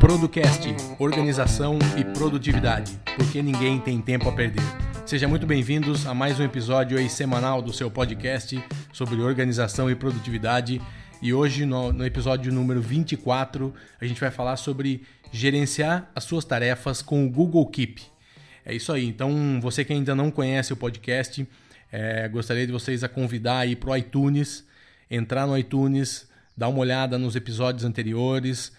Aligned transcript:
Producast, 0.00 0.74
organização 0.98 1.78
e 1.96 2.04
produtividade, 2.04 2.98
porque 3.16 3.42
ninguém 3.42 3.78
tem 3.78 4.00
tempo 4.00 4.28
a 4.28 4.32
perder. 4.32 4.64
Sejam 5.04 5.28
muito 5.30 5.46
bem-vindos 5.46 6.06
a 6.06 6.12
mais 6.12 6.40
um 6.40 6.44
episódio 6.44 6.98
semanal 7.08 7.62
do 7.62 7.72
seu 7.72 7.90
podcast 7.90 8.62
sobre 8.98 9.22
organização 9.22 9.88
e 9.88 9.94
produtividade. 9.94 10.82
E 11.22 11.32
hoje, 11.32 11.64
no, 11.64 11.92
no 11.92 12.04
episódio 12.04 12.52
número 12.52 12.82
24, 12.82 13.72
a 14.00 14.04
gente 14.04 14.20
vai 14.20 14.32
falar 14.32 14.56
sobre 14.56 15.04
gerenciar 15.30 16.10
as 16.16 16.24
suas 16.24 16.44
tarefas 16.44 17.00
com 17.00 17.24
o 17.24 17.30
Google 17.30 17.64
Keep. 17.66 18.02
É 18.66 18.74
isso 18.74 18.92
aí. 18.92 19.06
Então, 19.06 19.60
você 19.60 19.84
que 19.84 19.92
ainda 19.92 20.16
não 20.16 20.32
conhece 20.32 20.72
o 20.72 20.76
podcast, 20.76 21.46
é, 21.92 22.28
gostaria 22.28 22.66
de 22.66 22.72
vocês 22.72 23.04
a 23.04 23.08
convidar 23.08 23.58
aí 23.58 23.76
para 23.76 23.90
o 23.90 23.96
iTunes, 23.96 24.66
entrar 25.08 25.46
no 25.46 25.56
iTunes, 25.56 26.28
dar 26.56 26.66
uma 26.66 26.80
olhada 26.80 27.16
nos 27.16 27.36
episódios 27.36 27.84
anteriores, 27.84 28.72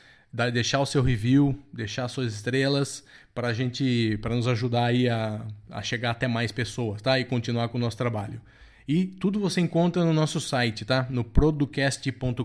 deixar 0.52 0.82
o 0.82 0.86
seu 0.86 1.02
review, 1.02 1.58
deixar 1.72 2.10
suas 2.10 2.34
estrelas 2.34 3.06
para 3.34 3.48
a 3.48 3.54
gente, 3.54 4.20
para 4.22 4.36
nos 4.36 4.50
ajudar 4.50 4.88
aí 4.88 5.08
a, 5.08 5.40
a 5.72 5.82
chegar 5.82 6.12
até 6.12 6.28
mais 6.28 6.52
pessoas, 6.52 7.02
tá? 7.02 7.18
E 7.18 7.24
continuar 7.24 7.70
com 7.70 7.78
o 7.78 7.82
nosso 7.82 7.96
trabalho. 7.96 8.42
E 8.90 9.06
tudo 9.06 9.40
você 9.40 9.62
encontra 9.62 10.04
no 10.04 10.12
nosso 10.12 10.42
site, 10.42 10.84
tá? 10.84 11.06
No 11.12 11.24
producast.com.br. 11.24 12.44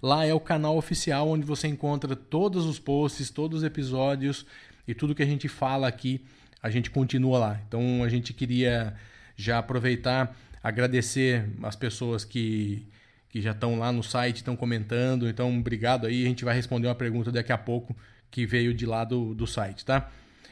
Lá 0.00 0.24
é 0.24 0.32
o 0.32 0.40
canal 0.40 0.78
oficial 0.78 1.28
onde 1.28 1.44
você 1.44 1.68
encontra 1.68 2.16
todos 2.16 2.64
os 2.64 2.78
posts, 2.78 3.28
todos 3.28 3.58
os 3.58 3.64
episódios 3.64 4.46
e 4.86 4.94
tudo 4.94 5.14
que 5.14 5.22
a 5.22 5.26
gente 5.26 5.46
fala 5.46 5.86
aqui, 5.86 6.24
a 6.62 6.70
gente 6.70 6.90
continua 6.90 7.38
lá. 7.38 7.60
Então 7.68 8.02
a 8.02 8.08
gente 8.08 8.32
queria 8.32 8.94
já 9.36 9.58
aproveitar, 9.58 10.34
agradecer 10.62 11.44
as 11.62 11.76
pessoas 11.76 12.24
que 12.24 12.86
que 13.28 13.42
já 13.42 13.50
estão 13.50 13.78
lá 13.78 13.92
no 13.92 14.02
site, 14.02 14.36
estão 14.36 14.56
comentando. 14.56 15.28
Então, 15.28 15.54
obrigado 15.58 16.06
aí. 16.06 16.24
A 16.24 16.28
gente 16.28 16.42
vai 16.42 16.54
responder 16.54 16.88
uma 16.88 16.94
pergunta 16.94 17.30
daqui 17.30 17.52
a 17.52 17.58
pouco 17.58 17.94
que 18.30 18.46
veio 18.46 18.72
de 18.72 18.86
lá 18.86 19.04
do, 19.04 19.34
do 19.34 19.46
site, 19.46 19.84
tá? 19.84 20.10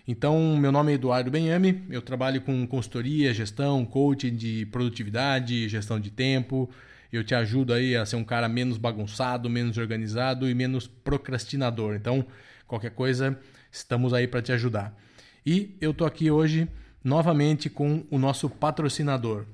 Então, 0.08 0.56
meu 0.56 0.70
nome 0.70 0.92
é 0.92 0.94
Eduardo 0.94 1.32
Benhame, 1.32 1.82
eu 1.90 2.00
trabalho 2.00 2.40
com 2.40 2.64
consultoria, 2.64 3.34
gestão, 3.34 3.84
coaching 3.84 4.36
de 4.36 4.64
produtividade, 4.66 5.68
gestão 5.68 5.98
de 5.98 6.12
tempo. 6.12 6.70
Eu 7.12 7.24
te 7.24 7.34
ajudo 7.34 7.72
aí 7.72 7.96
a 7.96 8.06
ser 8.06 8.14
um 8.14 8.22
cara 8.22 8.48
menos 8.48 8.78
bagunçado, 8.78 9.50
menos 9.50 9.76
organizado 9.78 10.48
e 10.48 10.54
menos 10.54 10.86
procrastinador. 10.86 11.96
Então, 11.96 12.24
qualquer 12.68 12.90
coisa, 12.90 13.36
estamos 13.72 14.14
aí 14.14 14.28
para 14.28 14.40
te 14.40 14.52
ajudar. 14.52 14.96
E 15.44 15.76
eu 15.80 15.92
tô 15.92 16.04
aqui 16.04 16.30
hoje 16.30 16.68
novamente 17.02 17.68
com 17.68 18.04
o 18.08 18.18
nosso 18.18 18.48
patrocinador. 18.48 19.44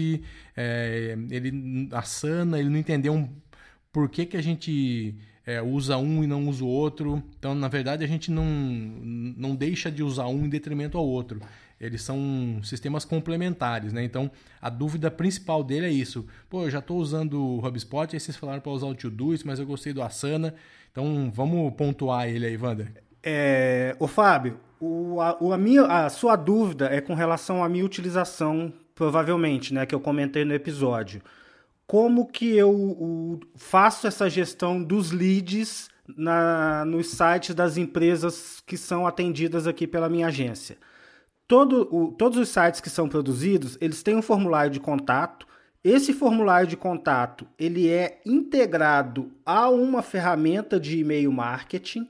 é, 0.56 1.16
ele, 1.30 1.88
Asana, 1.92 2.58
ele 2.58 2.68
não 2.68 2.76
entendeu 2.76 3.14
um, 3.14 3.28
por 3.92 4.08
que, 4.08 4.26
que 4.26 4.36
a 4.36 4.42
gente 4.42 5.14
é, 5.46 5.62
usa 5.62 5.96
um 5.98 6.24
e 6.24 6.26
não 6.26 6.48
usa 6.48 6.64
o 6.64 6.66
outro. 6.68 7.22
Então, 7.38 7.54
na 7.54 7.68
verdade, 7.68 8.02
a 8.02 8.08
gente 8.08 8.28
não, 8.28 8.44
não 8.44 9.54
deixa 9.54 9.92
de 9.92 10.02
usar 10.02 10.26
um 10.26 10.46
em 10.46 10.48
detrimento 10.48 10.98
ao 10.98 11.06
outro 11.06 11.40
eles 11.80 12.02
são 12.02 12.60
sistemas 12.62 13.04
complementares, 13.04 13.92
né? 13.92 14.02
Então, 14.02 14.30
a 14.60 14.68
dúvida 14.68 15.10
principal 15.10 15.62
dele 15.62 15.86
é 15.86 15.90
isso. 15.90 16.26
Pô, 16.50 16.64
eu 16.64 16.70
já 16.70 16.80
estou 16.80 16.98
usando 16.98 17.34
o 17.34 17.64
HubSpot, 17.64 18.14
aí 18.14 18.20
vocês 18.20 18.36
falaram 18.36 18.60
para 18.60 18.72
usar 18.72 18.86
o 18.86 18.94
Todoist, 18.94 19.46
mas 19.46 19.58
eu 19.58 19.66
gostei 19.66 19.92
do 19.92 20.02
Asana. 20.02 20.54
Então, 20.90 21.30
vamos 21.32 21.72
pontuar 21.74 22.28
ele 22.28 22.46
aí, 22.46 22.56
Wander. 22.56 22.92
É, 23.22 23.94
o 23.98 24.08
Fábio, 24.08 24.58
o, 24.80 25.20
a, 25.20 25.38
a, 25.54 25.58
minha, 25.58 25.84
a 25.84 26.08
sua 26.08 26.34
dúvida 26.34 26.86
é 26.86 27.00
com 27.00 27.14
relação 27.14 27.62
à 27.62 27.68
minha 27.68 27.84
utilização, 27.84 28.72
provavelmente, 28.94 29.72
né, 29.72 29.86
que 29.86 29.94
eu 29.94 30.00
comentei 30.00 30.44
no 30.44 30.54
episódio. 30.54 31.22
Como 31.86 32.26
que 32.26 32.56
eu 32.56 32.70
o, 32.70 33.40
faço 33.56 34.06
essa 34.06 34.28
gestão 34.28 34.82
dos 34.82 35.10
leads 35.10 35.88
na, 36.16 36.84
nos 36.84 37.12
sites 37.12 37.54
das 37.54 37.76
empresas 37.76 38.62
que 38.66 38.76
são 38.76 39.06
atendidas 39.06 39.66
aqui 39.66 39.86
pela 39.86 40.08
minha 40.08 40.26
agência? 40.26 40.76
Todo 41.48 41.88
o, 41.90 42.12
todos 42.12 42.36
os 42.36 42.50
sites 42.50 42.78
que 42.78 42.90
são 42.90 43.08
produzidos, 43.08 43.78
eles 43.80 44.02
têm 44.02 44.14
um 44.14 44.22
formulário 44.22 44.70
de 44.70 44.78
contato. 44.78 45.46
Esse 45.82 46.12
formulário 46.12 46.68
de 46.68 46.76
contato, 46.76 47.46
ele 47.58 47.88
é 47.88 48.20
integrado 48.26 49.32
a 49.46 49.70
uma 49.70 50.02
ferramenta 50.02 50.78
de 50.78 50.98
e-mail 50.98 51.32
marketing. 51.32 52.06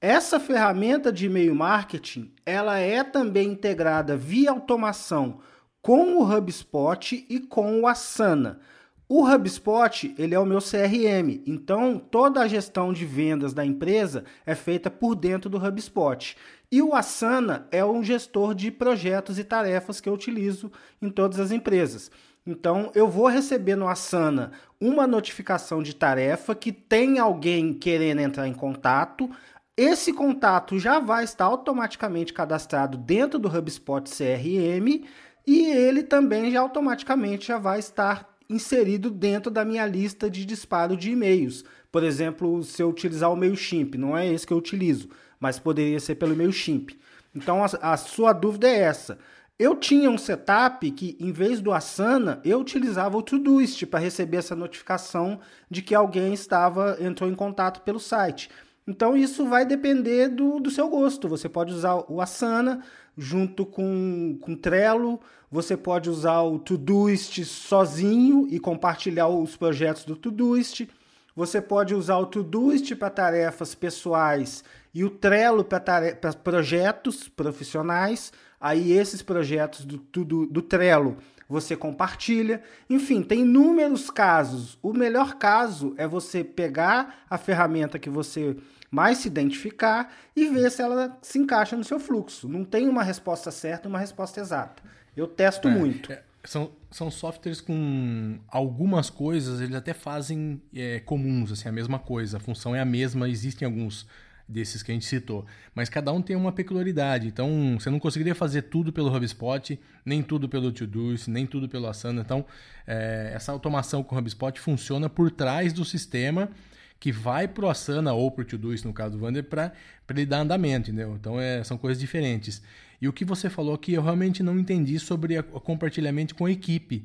Essa 0.00 0.38
ferramenta 0.38 1.12
de 1.12 1.26
e-mail 1.26 1.52
marketing, 1.52 2.32
ela 2.44 2.78
é 2.78 3.02
também 3.02 3.48
integrada 3.48 4.16
via 4.16 4.52
automação 4.52 5.40
com 5.82 6.18
o 6.18 6.22
HubSpot 6.22 7.26
e 7.28 7.40
com 7.40 7.80
o 7.80 7.88
Asana. 7.88 8.60
O 9.08 9.24
HubSpot, 9.24 10.14
ele 10.18 10.34
é 10.34 10.38
o 10.38 10.44
meu 10.44 10.58
CRM, 10.58 11.40
então 11.46 11.96
toda 11.96 12.40
a 12.40 12.48
gestão 12.48 12.92
de 12.92 13.04
vendas 13.04 13.54
da 13.54 13.64
empresa 13.64 14.24
é 14.44 14.52
feita 14.56 14.90
por 14.90 15.14
dentro 15.14 15.48
do 15.48 15.64
HubSpot. 15.64 16.36
E 16.76 16.82
o 16.82 16.94
Asana 16.94 17.66
é 17.70 17.82
um 17.82 18.04
gestor 18.04 18.54
de 18.54 18.70
projetos 18.70 19.38
e 19.38 19.44
tarefas 19.44 19.98
que 19.98 20.10
eu 20.10 20.12
utilizo 20.12 20.70
em 21.00 21.08
todas 21.08 21.40
as 21.40 21.50
empresas. 21.50 22.10
Então, 22.46 22.92
eu 22.94 23.08
vou 23.08 23.28
receber 23.28 23.76
no 23.76 23.88
Asana 23.88 24.52
uma 24.78 25.06
notificação 25.06 25.82
de 25.82 25.96
tarefa 25.96 26.54
que 26.54 26.72
tem 26.72 27.18
alguém 27.18 27.72
querendo 27.72 28.20
entrar 28.20 28.46
em 28.46 28.52
contato. 28.52 29.30
Esse 29.74 30.12
contato 30.12 30.78
já 30.78 30.98
vai 30.98 31.24
estar 31.24 31.46
automaticamente 31.46 32.34
cadastrado 32.34 32.98
dentro 32.98 33.38
do 33.38 33.48
HubSpot 33.48 34.02
CRM 34.10 35.06
e 35.46 35.70
ele 35.70 36.02
também 36.02 36.50
já 36.50 36.60
automaticamente 36.60 37.46
já 37.46 37.56
vai 37.56 37.78
estar 37.78 38.36
inserido 38.50 39.08
dentro 39.08 39.50
da 39.50 39.64
minha 39.64 39.86
lista 39.86 40.28
de 40.28 40.44
disparo 40.44 40.94
de 40.94 41.10
e-mails. 41.10 41.64
Por 41.90 42.04
exemplo, 42.04 42.62
se 42.62 42.82
eu 42.82 42.90
utilizar 42.90 43.32
o 43.32 43.36
MailChimp, 43.36 43.94
não 43.94 44.14
é 44.14 44.30
esse 44.30 44.46
que 44.46 44.52
eu 44.52 44.58
utilizo, 44.58 45.08
mas 45.40 45.58
poderia 45.58 46.00
ser 46.00 46.16
pelo 46.16 46.36
MailChimp. 46.36 46.90
Então 47.34 47.62
a, 47.62 47.66
a 47.92 47.96
sua 47.96 48.32
dúvida 48.32 48.68
é 48.68 48.78
essa. 48.80 49.18
Eu 49.58 49.74
tinha 49.74 50.10
um 50.10 50.18
setup 50.18 50.90
que, 50.90 51.16
em 51.18 51.32
vez 51.32 51.62
do 51.62 51.72
Asana, 51.72 52.42
eu 52.44 52.60
utilizava 52.60 53.16
o 53.16 53.22
Todoist 53.22 53.86
para 53.86 53.98
receber 53.98 54.36
essa 54.36 54.54
notificação 54.54 55.40
de 55.70 55.80
que 55.80 55.94
alguém 55.94 56.34
estava 56.34 56.98
entrou 57.00 57.30
em 57.30 57.34
contato 57.34 57.80
pelo 57.80 57.98
site. 57.98 58.50
Então 58.86 59.16
isso 59.16 59.46
vai 59.46 59.64
depender 59.64 60.28
do, 60.28 60.60
do 60.60 60.70
seu 60.70 60.88
gosto. 60.88 61.26
Você 61.28 61.48
pode 61.48 61.72
usar 61.72 62.04
o 62.06 62.20
Asana 62.20 62.82
junto 63.16 63.64
com, 63.64 64.38
com 64.42 64.54
Trello, 64.54 65.18
você 65.50 65.74
pode 65.74 66.10
usar 66.10 66.42
o 66.42 66.58
Todoist 66.58 67.42
sozinho 67.44 68.46
e 68.50 68.60
compartilhar 68.60 69.28
os 69.28 69.56
projetos 69.56 70.04
do 70.04 70.14
Todoist. 70.14 70.86
Você 71.34 71.60
pode 71.62 71.94
usar 71.94 72.18
o 72.18 72.26
Todoist 72.26 72.94
para 72.94 73.10
tarefas 73.10 73.74
pessoais 73.74 74.62
e 74.96 75.04
o 75.04 75.10
Trello 75.10 75.62
para 75.62 76.32
projetos 76.42 77.28
profissionais. 77.28 78.32
Aí 78.58 78.92
esses 78.92 79.20
projetos 79.20 79.84
do, 79.84 79.98
do, 79.98 80.46
do 80.46 80.62
Trello 80.62 81.18
você 81.46 81.76
compartilha. 81.76 82.62
Enfim, 82.88 83.22
tem 83.22 83.42
inúmeros 83.42 84.08
casos. 84.08 84.78
O 84.82 84.94
melhor 84.94 85.34
caso 85.34 85.92
é 85.98 86.08
você 86.08 86.42
pegar 86.42 87.26
a 87.28 87.36
ferramenta 87.36 87.98
que 87.98 88.08
você 88.08 88.56
mais 88.90 89.18
se 89.18 89.28
identificar 89.28 90.14
e 90.34 90.48
ver 90.48 90.70
se 90.70 90.80
ela 90.80 91.18
se 91.20 91.38
encaixa 91.38 91.76
no 91.76 91.84
seu 91.84 92.00
fluxo. 92.00 92.48
Não 92.48 92.64
tem 92.64 92.88
uma 92.88 93.02
resposta 93.02 93.50
certa 93.50 93.86
e 93.86 93.90
uma 93.90 93.98
resposta 93.98 94.40
exata. 94.40 94.82
Eu 95.14 95.26
testo 95.26 95.68
é, 95.68 95.72
muito. 95.72 96.10
É, 96.10 96.22
são, 96.42 96.70
são 96.90 97.10
softwares 97.10 97.60
com 97.60 98.38
algumas 98.48 99.10
coisas, 99.10 99.60
eles 99.60 99.76
até 99.76 99.92
fazem 99.92 100.62
é, 100.74 101.00
comuns, 101.00 101.52
assim, 101.52 101.68
a 101.68 101.72
mesma 101.72 101.98
coisa. 101.98 102.38
A 102.38 102.40
função 102.40 102.74
é 102.74 102.80
a 102.80 102.84
mesma, 102.86 103.28
existem 103.28 103.66
alguns 103.66 104.06
desses 104.48 104.82
que 104.82 104.90
a 104.92 104.94
gente 104.94 105.06
citou. 105.06 105.44
Mas 105.74 105.88
cada 105.88 106.12
um 106.12 106.22
tem 106.22 106.36
uma 106.36 106.52
peculiaridade. 106.52 107.26
Então, 107.26 107.76
você 107.78 107.90
não 107.90 107.98
conseguiria 107.98 108.34
fazer 108.34 108.62
tudo 108.62 108.92
pelo 108.92 109.14
HubSpot, 109.14 109.78
nem 110.04 110.22
tudo 110.22 110.48
pelo 110.48 110.70
Todoist, 110.70 111.28
nem 111.28 111.46
tudo 111.46 111.68
pelo 111.68 111.86
Asana. 111.86 112.22
Então, 112.22 112.44
é, 112.86 113.32
essa 113.34 113.50
automação 113.52 114.02
com 114.02 114.14
o 114.14 114.18
HubSpot 114.18 114.58
funciona 114.60 115.08
por 115.08 115.30
trás 115.30 115.72
do 115.72 115.84
sistema 115.84 116.50
que 116.98 117.12
vai 117.12 117.46
para 117.46 117.66
o 117.66 117.68
Asana 117.68 118.12
ou 118.12 118.30
para 118.30 118.42
o 118.42 118.44
Todoist, 118.44 118.86
no 118.86 118.92
caso 118.92 119.18
do 119.18 119.24
Wander, 119.24 119.44
para 119.44 119.72
ele 120.10 120.24
dar 120.24 120.40
andamento, 120.40 120.90
entendeu? 120.90 121.14
Então, 121.14 121.40
é, 121.40 121.62
são 121.62 121.76
coisas 121.76 122.00
diferentes. 122.00 122.62
E 123.00 123.08
o 123.08 123.12
que 123.12 123.24
você 123.24 123.50
falou 123.50 123.74
aqui, 123.74 123.92
eu 123.92 124.02
realmente 124.02 124.42
não 124.42 124.58
entendi 124.58 124.98
sobre 124.98 125.38
o 125.38 125.60
compartilhamento 125.60 126.34
com 126.34 126.46
a 126.46 126.50
equipe. 126.50 127.04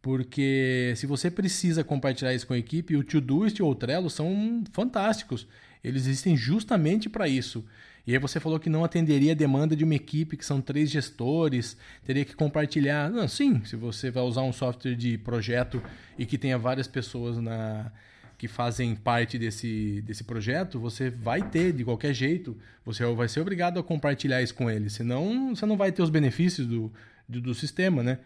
Porque 0.00 0.94
se 0.96 1.06
você 1.06 1.30
precisa 1.30 1.84
compartilhar 1.84 2.32
isso 2.32 2.46
com 2.46 2.54
a 2.54 2.58
equipe, 2.58 2.96
o 2.96 3.04
Todoist 3.04 3.60
ou 3.60 3.70
o 3.70 3.74
Trello 3.74 4.08
são 4.08 4.64
fantásticos. 4.72 5.46
Eles 5.88 6.06
existem 6.06 6.36
justamente 6.36 7.08
para 7.08 7.26
isso. 7.26 7.64
E 8.06 8.12
aí 8.12 8.18
você 8.18 8.40
falou 8.40 8.58
que 8.58 8.70
não 8.70 8.84
atenderia 8.84 9.32
a 9.32 9.34
demanda 9.34 9.76
de 9.76 9.84
uma 9.84 9.94
equipe 9.94 10.36
que 10.36 10.44
são 10.44 10.60
três 10.60 10.90
gestores, 10.90 11.76
teria 12.04 12.24
que 12.24 12.34
compartilhar. 12.34 13.10
Não, 13.10 13.28
sim, 13.28 13.62
se 13.64 13.76
você 13.76 14.10
vai 14.10 14.22
usar 14.22 14.42
um 14.42 14.52
software 14.52 14.94
de 14.94 15.18
projeto 15.18 15.82
e 16.18 16.24
que 16.24 16.38
tenha 16.38 16.56
várias 16.56 16.86
pessoas 16.86 17.36
na 17.38 17.92
que 18.38 18.46
fazem 18.46 18.94
parte 18.94 19.36
desse, 19.36 20.00
desse 20.02 20.22
projeto, 20.22 20.78
você 20.78 21.10
vai 21.10 21.42
ter 21.42 21.72
de 21.72 21.84
qualquer 21.84 22.14
jeito. 22.14 22.56
Você 22.86 23.04
vai 23.12 23.28
ser 23.28 23.40
obrigado 23.40 23.80
a 23.80 23.82
compartilhar 23.82 24.40
isso 24.40 24.54
com 24.54 24.70
eles, 24.70 24.92
senão 24.92 25.54
você 25.54 25.66
não 25.66 25.76
vai 25.76 25.90
ter 25.90 26.02
os 26.02 26.08
benefícios 26.08 26.66
do, 26.66 26.92
do, 27.28 27.40
do 27.40 27.54
sistema, 27.54 28.00
né? 28.00 28.20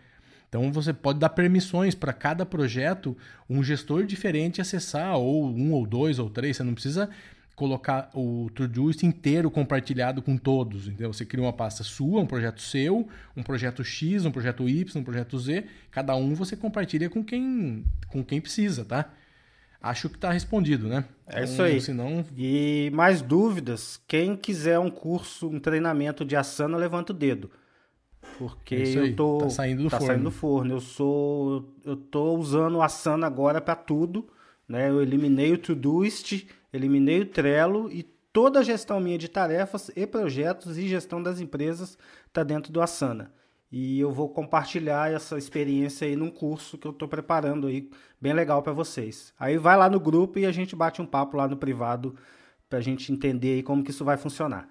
Então 0.49 0.71
você 0.71 0.93
pode 0.93 1.19
dar 1.19 1.31
permissões 1.31 1.95
para 1.95 2.13
cada 2.13 2.45
projeto, 2.45 3.17
um 3.49 3.65
gestor 3.65 4.05
diferente 4.05 4.61
acessar, 4.61 5.17
ou 5.17 5.49
um, 5.49 5.73
ou 5.73 5.87
dois, 5.87 6.19
ou 6.19 6.29
três. 6.29 6.59
Você 6.59 6.63
não 6.63 6.75
precisa 6.75 7.09
colocar 7.55 8.11
o 8.15 8.51
Todoist 8.55 9.03
inteiro 9.05 9.51
compartilhado 9.51 10.23
com 10.23 10.37
todos. 10.37 10.89
Então 10.89 11.13
você 11.13 11.25
cria 11.25 11.45
uma 11.45 11.53
pasta 11.53 11.85
sua, 11.85 12.21
um 12.21 12.27
projeto 12.27 12.61
seu, 12.61 13.09
um 13.37 13.43
projeto 13.43 13.85
X, 13.85 14.25
um 14.25 14.31
projeto 14.31 14.69
Y, 14.69 15.01
um 15.01 15.05
projeto 15.05 15.39
Z. 15.39 15.65
Cada 15.91 16.15
um 16.17 16.35
você 16.35 16.57
compartilha 16.57 17.09
com 17.11 17.23
quem, 17.23 17.85
com 18.09 18.25
quem 18.25 18.41
precisa, 18.41 18.85
tá? 18.85 19.11
Acho 19.81 20.09
que 20.09 20.15
está 20.17 20.31
respondido, 20.31 20.89
né? 20.89 21.05
É 21.27 21.43
isso 21.43 21.61
aí. 21.61 21.81
Senão... 21.81 22.25
E 22.37 22.91
mais 22.95 23.21
dúvidas? 23.21 24.01
Quem 24.07 24.37
quiser 24.37 24.79
um 24.79 24.91
curso, 24.91 25.49
um 25.49 25.59
treinamento 25.59 26.25
de 26.25 26.37
Asana, 26.37 26.77
levanta 26.77 27.13
o 27.13 27.17
dedo. 27.17 27.51
Porque 28.39 28.77
é 28.77 28.97
eu 28.97 29.17
tô 29.17 29.39
tá 29.39 29.51
saindo 29.51 29.83
do 29.83 29.91
tá 29.91 29.99
forno. 29.99 30.07
saindo 30.07 30.25
do 30.25 30.31
forno. 30.31 30.75
Eu 30.75 30.81
sou 30.81 31.75
eu 31.85 31.97
tô 31.97 32.37
usando 32.37 32.77
o 32.77 32.83
Asana 32.83 33.27
agora 33.27 33.61
para 33.61 33.75
tudo, 33.75 34.29
né? 34.69 34.89
Eu 34.89 35.03
eliminei 35.03 35.53
o 35.53 35.59
Todoist, 35.59 36.47
eliminei 36.73 37.21
o 37.21 37.27
Trello 37.27 37.91
e 37.91 38.03
toda 38.33 38.61
a 38.61 38.63
gestão 38.63 39.01
minha 39.01 39.19
de 39.19 39.29
tarefas 39.29 39.91
e 39.95 40.07
projetos 40.07 40.79
e 40.79 40.89
gestão 40.89 41.23
das 41.23 41.41
empresas 41.41 41.99
está 42.27 42.43
dentro 42.43 42.73
do 42.73 42.81
Asana. 42.81 43.33
E 43.71 43.99
eu 43.99 44.13
vou 44.13 44.29
compartilhar 44.29 45.11
essa 45.11 45.39
experiência 45.39 46.07
aí 46.07 46.15
num 46.15 46.31
curso 46.31 46.77
que 46.77 46.87
eu 46.87 46.91
estou 46.91 47.09
preparando 47.09 47.67
aí, 47.67 47.91
bem 48.21 48.35
legal 48.35 48.63
para 48.63 48.73
vocês. 48.73 49.33
Aí 49.39 49.57
vai 49.57 49.77
lá 49.77 49.89
no 49.89 49.99
grupo 49.99 50.39
e 50.39 50.45
a 50.45 50.53
gente 50.53 50.77
bate 50.77 51.01
um 51.01 51.07
papo 51.07 51.39
lá 51.39 51.49
no 51.49 51.57
privado 51.57 52.15
para 52.69 52.79
a 52.79 52.83
gente 52.83 53.11
entender 53.13 53.55
aí 53.55 53.63
como 53.63 53.83
que 53.83 53.91
isso 53.91 54.05
vai 54.05 54.19
funcionar. 54.19 54.69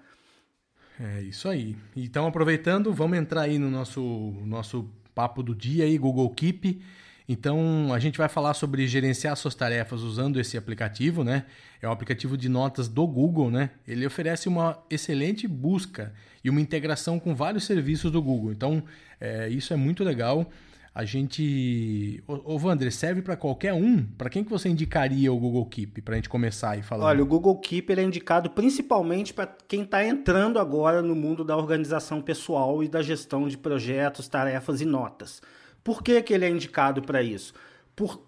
É 1.00 1.20
isso 1.22 1.48
aí. 1.48 1.76
Então, 1.96 2.26
aproveitando, 2.26 2.92
vamos 2.92 3.18
entrar 3.18 3.42
aí 3.42 3.58
no 3.58 3.70
nosso, 3.70 4.00
nosso 4.44 4.88
papo 5.12 5.42
do 5.42 5.54
dia 5.54 5.84
aí, 5.84 5.98
Google 5.98 6.30
Keep. 6.30 6.80
Então, 7.28 7.92
a 7.92 7.98
gente 7.98 8.18
vai 8.18 8.28
falar 8.28 8.54
sobre 8.54 8.86
gerenciar 8.86 9.36
suas 9.36 9.54
tarefas 9.54 10.02
usando 10.02 10.40
esse 10.40 10.56
aplicativo, 10.56 11.22
né? 11.22 11.44
É 11.80 11.88
um 11.88 11.92
aplicativo 11.92 12.36
de 12.36 12.48
notas 12.48 12.88
do 12.88 13.06
Google, 13.06 13.50
né? 13.50 13.70
Ele 13.86 14.04
oferece 14.06 14.48
uma 14.48 14.82
excelente 14.90 15.46
busca 15.46 16.12
e 16.42 16.50
uma 16.50 16.60
integração 16.60 17.18
com 17.18 17.34
vários 17.34 17.64
serviços 17.64 18.10
do 18.10 18.20
Google. 18.20 18.52
Então, 18.52 18.82
é, 19.20 19.48
isso 19.48 19.72
é 19.72 19.76
muito 19.76 20.02
legal 20.02 20.50
a 20.94 21.04
gente. 21.04 22.22
Ô, 22.26 22.58
Vandre, 22.58 22.90
serve 22.90 23.22
para 23.22 23.36
qualquer 23.36 23.72
um? 23.72 24.04
Para 24.04 24.28
quem 24.28 24.44
que 24.44 24.50
você 24.50 24.68
indicaria 24.68 25.32
o 25.32 25.38
Google 25.38 25.64
Keep 25.66 26.02
para 26.02 26.14
a 26.14 26.16
gente 26.16 26.28
começar 26.28 26.72
aí 26.72 26.82
falando? 26.82 27.06
Olha, 27.06 27.22
o 27.22 27.26
Google 27.26 27.58
Keep 27.58 27.90
ele 27.90 28.02
é 28.02 28.04
indicado 28.04 28.50
principalmente 28.50 29.32
para 29.32 29.46
quem 29.66 29.82
está 29.82 30.04
entrando 30.04 30.58
agora 30.58 31.00
no 31.00 31.14
mundo 31.14 31.44
da 31.44 31.56
organização 31.56 32.20
pessoal 32.20 32.84
e 32.84 32.88
da 32.88 33.00
gestão 33.00 33.48
de 33.48 33.56
projetos, 33.56 34.28
tarefas 34.28 34.80
e 34.80 34.84
notas. 34.84 35.40
Por 35.82 36.02
que, 36.02 36.20
que 36.22 36.32
ele 36.32 36.44
é 36.44 36.48
indicado 36.48 37.02
para 37.02 37.22
isso? 37.22 37.54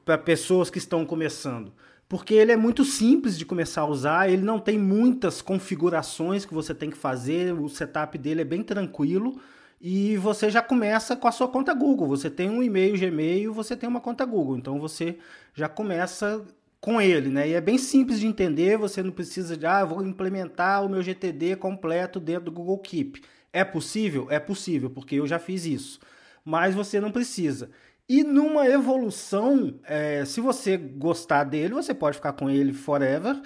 Para 0.04 0.18
pessoas 0.18 0.70
que 0.70 0.78
estão 0.78 1.04
começando. 1.06 1.72
Porque 2.08 2.34
ele 2.34 2.52
é 2.52 2.56
muito 2.56 2.84
simples 2.84 3.38
de 3.38 3.46
começar 3.46 3.82
a 3.82 3.86
usar, 3.86 4.30
ele 4.30 4.42
não 4.42 4.58
tem 4.58 4.78
muitas 4.78 5.40
configurações 5.40 6.44
que 6.44 6.52
você 6.52 6.74
tem 6.74 6.90
que 6.90 6.96
fazer, 6.96 7.52
o 7.52 7.68
setup 7.68 8.18
dele 8.18 8.42
é 8.42 8.44
bem 8.44 8.62
tranquilo 8.62 9.40
e 9.80 10.16
você 10.18 10.50
já 10.50 10.62
começa 10.62 11.16
com 11.16 11.26
a 11.28 11.32
sua 11.32 11.48
conta 11.48 11.74
Google. 11.74 12.08
Você 12.08 12.30
tem 12.30 12.48
um 12.50 12.62
e-mail 12.62 12.98
Gmail, 12.98 13.52
você 13.52 13.76
tem 13.76 13.88
uma 13.88 14.00
conta 14.00 14.24
Google. 14.24 14.56
Então 14.56 14.78
você 14.78 15.18
já 15.54 15.68
começa 15.68 16.44
com 16.80 17.00
ele, 17.00 17.30
né? 17.30 17.48
E 17.48 17.54
é 17.54 17.60
bem 17.60 17.78
simples 17.78 18.20
de 18.20 18.26
entender, 18.26 18.76
você 18.76 19.02
não 19.02 19.10
precisa 19.10 19.56
de, 19.56 19.66
ah, 19.66 19.84
vou 19.84 20.02
implementar 20.02 20.84
o 20.84 20.88
meu 20.88 21.02
GTD 21.02 21.56
completo 21.56 22.20
dentro 22.20 22.44
do 22.46 22.52
Google 22.52 22.78
Keep. 22.78 23.22
É 23.52 23.64
possível? 23.64 24.26
É 24.30 24.38
possível, 24.38 24.90
porque 24.90 25.16
eu 25.16 25.26
já 25.26 25.38
fiz 25.38 25.64
isso. 25.64 25.98
Mas 26.44 26.74
você 26.74 27.00
não 27.00 27.10
precisa. 27.10 27.70
E 28.08 28.22
numa 28.22 28.68
evolução, 28.68 29.80
é, 29.84 30.24
se 30.24 30.40
você 30.40 30.76
gostar 30.76 31.44
dele, 31.44 31.72
você 31.72 31.94
pode 31.94 32.16
ficar 32.16 32.34
com 32.34 32.50
ele 32.50 32.72
forever. 32.72 33.40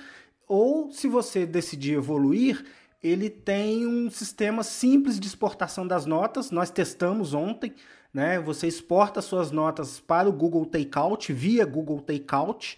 Ou 0.48 0.90
se 0.90 1.06
você 1.06 1.46
decidir 1.46 1.94
evoluir, 1.94 2.64
ele 3.02 3.30
tem 3.30 3.86
um 3.86 4.10
sistema 4.10 4.64
simples 4.64 5.20
de 5.20 5.28
exportação 5.28 5.86
das 5.86 6.06
notas. 6.06 6.50
Nós 6.50 6.70
testamos 6.70 7.34
ontem, 7.34 7.74
né? 8.12 8.40
Você 8.40 8.66
exporta 8.66 9.22
suas 9.22 9.52
notas 9.52 10.00
para 10.00 10.28
o 10.28 10.32
Google 10.32 10.66
Takeout 10.66 11.32
via 11.32 11.64
Google 11.64 12.00
Takeout 12.00 12.76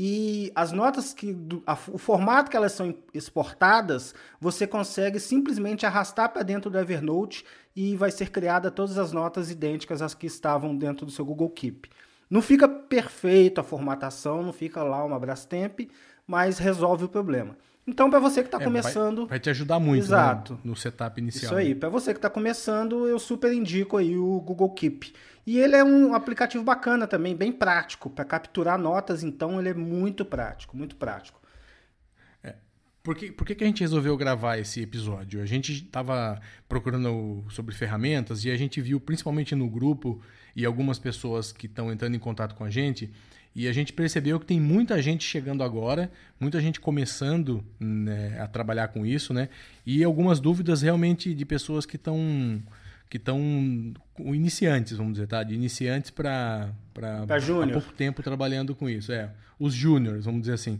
e 0.00 0.52
as 0.54 0.70
notas 0.70 1.12
que 1.12 1.36
a, 1.66 1.72
o 1.72 1.98
formato 1.98 2.48
que 2.48 2.56
elas 2.56 2.70
são 2.70 2.94
exportadas, 3.12 4.14
você 4.40 4.64
consegue 4.64 5.18
simplesmente 5.18 5.84
arrastar 5.84 6.32
para 6.32 6.44
dentro 6.44 6.70
do 6.70 6.78
Evernote 6.78 7.44
e 7.74 7.96
vai 7.96 8.12
ser 8.12 8.30
criada 8.30 8.70
todas 8.70 8.96
as 8.96 9.10
notas 9.10 9.50
idênticas 9.50 10.00
às 10.00 10.14
que 10.14 10.28
estavam 10.28 10.76
dentro 10.76 11.04
do 11.04 11.10
seu 11.10 11.24
Google 11.24 11.50
Keep. 11.50 11.90
Não 12.30 12.40
fica 12.40 12.68
perfeito 12.68 13.60
a 13.60 13.64
formatação, 13.64 14.40
não 14.40 14.52
fica 14.52 14.84
lá 14.84 15.04
uma 15.04 15.18
Brastemp, 15.18 15.90
mas 16.24 16.58
resolve 16.58 17.06
o 17.06 17.08
problema. 17.08 17.56
Então, 17.88 18.10
para 18.10 18.18
você 18.18 18.42
que 18.42 18.48
está 18.48 18.60
é, 18.60 18.64
começando. 18.64 19.20
Vai, 19.20 19.28
vai, 19.28 19.40
te 19.40 19.48
ajudar 19.48 19.80
muito 19.80 20.02
né, 20.02 20.06
Exato. 20.06 20.52
Né, 20.52 20.58
no 20.62 20.76
setup 20.76 21.18
inicial. 21.18 21.52
Isso 21.52 21.54
aí. 21.54 21.68
Né? 21.70 21.74
Para 21.74 21.88
você 21.88 22.12
que 22.12 22.18
está 22.18 22.28
começando, 22.28 23.08
eu 23.08 23.18
super 23.18 23.50
indico 23.50 23.96
aí 23.96 24.14
o 24.14 24.40
Google 24.42 24.70
Keep. 24.74 25.14
E 25.46 25.58
ele 25.58 25.74
é 25.74 25.82
um 25.82 26.12
aplicativo 26.12 26.62
bacana 26.62 27.06
também, 27.06 27.34
bem 27.34 27.50
prático. 27.50 28.10
Para 28.10 28.26
capturar 28.26 28.78
notas, 28.78 29.22
então, 29.22 29.58
ele 29.58 29.70
é 29.70 29.74
muito 29.74 30.22
prático, 30.22 30.76
muito 30.76 30.96
prático. 30.96 31.40
É. 32.44 32.56
Por, 33.02 33.14
que, 33.16 33.32
por 33.32 33.46
que, 33.46 33.54
que 33.54 33.64
a 33.64 33.66
gente 33.66 33.80
resolveu 33.80 34.14
gravar 34.18 34.58
esse 34.58 34.82
episódio? 34.82 35.40
A 35.40 35.46
gente 35.46 35.72
estava 35.72 36.38
procurando 36.68 37.42
sobre 37.48 37.74
ferramentas 37.74 38.44
e 38.44 38.50
a 38.50 38.56
gente 38.58 38.82
viu, 38.82 39.00
principalmente 39.00 39.54
no 39.54 39.66
grupo 39.66 40.20
e 40.54 40.66
algumas 40.66 40.98
pessoas 40.98 41.52
que 41.52 41.64
estão 41.64 41.90
entrando 41.90 42.14
em 42.14 42.18
contato 42.18 42.54
com 42.54 42.64
a 42.64 42.70
gente, 42.70 43.10
e 43.58 43.66
a 43.66 43.72
gente 43.72 43.92
percebeu 43.92 44.38
que 44.38 44.46
tem 44.46 44.60
muita 44.60 45.02
gente 45.02 45.24
chegando 45.24 45.64
agora, 45.64 46.12
muita 46.38 46.60
gente 46.60 46.78
começando 46.78 47.64
né, 47.80 48.40
a 48.40 48.46
trabalhar 48.46 48.86
com 48.86 49.04
isso, 49.04 49.34
né? 49.34 49.48
E 49.84 50.04
algumas 50.04 50.38
dúvidas 50.38 50.80
realmente 50.80 51.34
de 51.34 51.44
pessoas 51.44 51.84
que 51.84 51.96
estão 51.96 52.62
que 53.10 53.16
estão 53.16 53.40
iniciantes, 54.20 54.96
vamos 54.96 55.14
dizer, 55.14 55.26
tá? 55.26 55.42
De 55.42 55.56
iniciantes 55.56 56.12
para 56.12 56.70
para 56.94 57.26
pouco 57.72 57.92
tempo 57.94 58.22
trabalhando 58.22 58.76
com 58.76 58.88
isso, 58.88 59.10
é. 59.10 59.28
Os 59.58 59.74
júniores, 59.74 60.24
vamos 60.24 60.42
dizer 60.42 60.52
assim. 60.52 60.78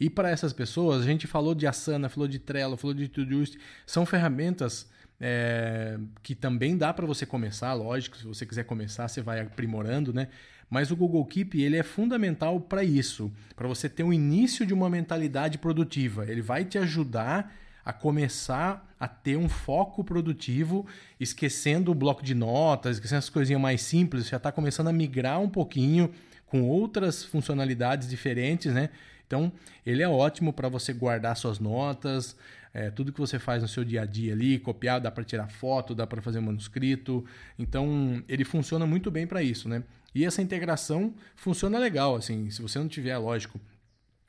E 0.00 0.08
para 0.08 0.30
essas 0.30 0.54
pessoas, 0.54 1.02
a 1.02 1.04
gente 1.04 1.26
falou 1.26 1.54
de 1.54 1.66
Asana, 1.66 2.08
falou 2.08 2.26
de 2.26 2.38
Trello, 2.38 2.78
falou 2.78 2.94
de 2.94 3.08
Todoist, 3.08 3.58
são 3.84 4.06
ferramentas 4.06 4.88
é, 5.20 5.98
que 6.22 6.34
também 6.34 6.76
dá 6.78 6.94
para 6.94 7.04
você 7.04 7.26
começar, 7.26 7.74
lógico, 7.74 8.16
se 8.16 8.24
você 8.24 8.46
quiser 8.46 8.64
começar, 8.64 9.06
você 9.06 9.20
vai 9.20 9.40
aprimorando, 9.40 10.14
né? 10.14 10.28
Mas 10.68 10.90
o 10.90 10.96
Google 10.96 11.24
Keep 11.24 11.60
ele 11.60 11.76
é 11.76 11.82
fundamental 11.82 12.60
para 12.60 12.82
isso, 12.82 13.32
para 13.54 13.68
você 13.68 13.88
ter 13.88 14.02
um 14.02 14.12
início 14.12 14.66
de 14.66 14.74
uma 14.74 14.90
mentalidade 14.90 15.58
produtiva. 15.58 16.26
Ele 16.26 16.42
vai 16.42 16.64
te 16.64 16.76
ajudar 16.78 17.54
a 17.84 17.92
começar 17.92 18.84
a 18.98 19.06
ter 19.06 19.36
um 19.36 19.48
foco 19.48 20.02
produtivo, 20.02 20.84
esquecendo 21.20 21.92
o 21.92 21.94
bloco 21.94 22.22
de 22.22 22.34
notas, 22.34 22.96
esquecendo 22.96 23.20
as 23.20 23.28
coisinhas 23.28 23.62
mais 23.62 23.80
simples, 23.80 24.28
já 24.28 24.38
está 24.38 24.50
começando 24.50 24.88
a 24.88 24.92
migrar 24.92 25.40
um 25.40 25.48
pouquinho 25.48 26.10
com 26.46 26.62
outras 26.62 27.22
funcionalidades 27.22 28.08
diferentes, 28.08 28.74
né? 28.74 28.90
Então, 29.26 29.52
ele 29.84 30.02
é 30.02 30.08
ótimo 30.08 30.52
para 30.52 30.68
você 30.68 30.92
guardar 30.92 31.36
suas 31.36 31.58
notas, 31.58 32.36
é, 32.72 32.90
tudo 32.90 33.12
que 33.12 33.18
você 33.18 33.38
faz 33.38 33.62
no 33.62 33.68
seu 33.68 33.84
dia 33.84 34.02
a 34.02 34.04
dia 34.04 34.32
ali, 34.32 34.58
copiar, 34.58 35.00
dá 35.00 35.10
para 35.10 35.24
tirar 35.24 35.48
foto, 35.48 35.94
dá 35.94 36.06
para 36.06 36.20
fazer 36.20 36.40
manuscrito. 36.40 37.24
Então, 37.58 38.22
ele 38.28 38.44
funciona 38.44 38.86
muito 38.86 39.10
bem 39.10 39.26
para 39.26 39.42
isso, 39.42 39.68
né? 39.68 39.82
E 40.16 40.24
essa 40.24 40.40
integração 40.40 41.12
funciona 41.34 41.78
legal, 41.78 42.16
assim, 42.16 42.48
se 42.48 42.62
você 42.62 42.78
não 42.78 42.88
tiver, 42.88 43.18
lógico, 43.18 43.60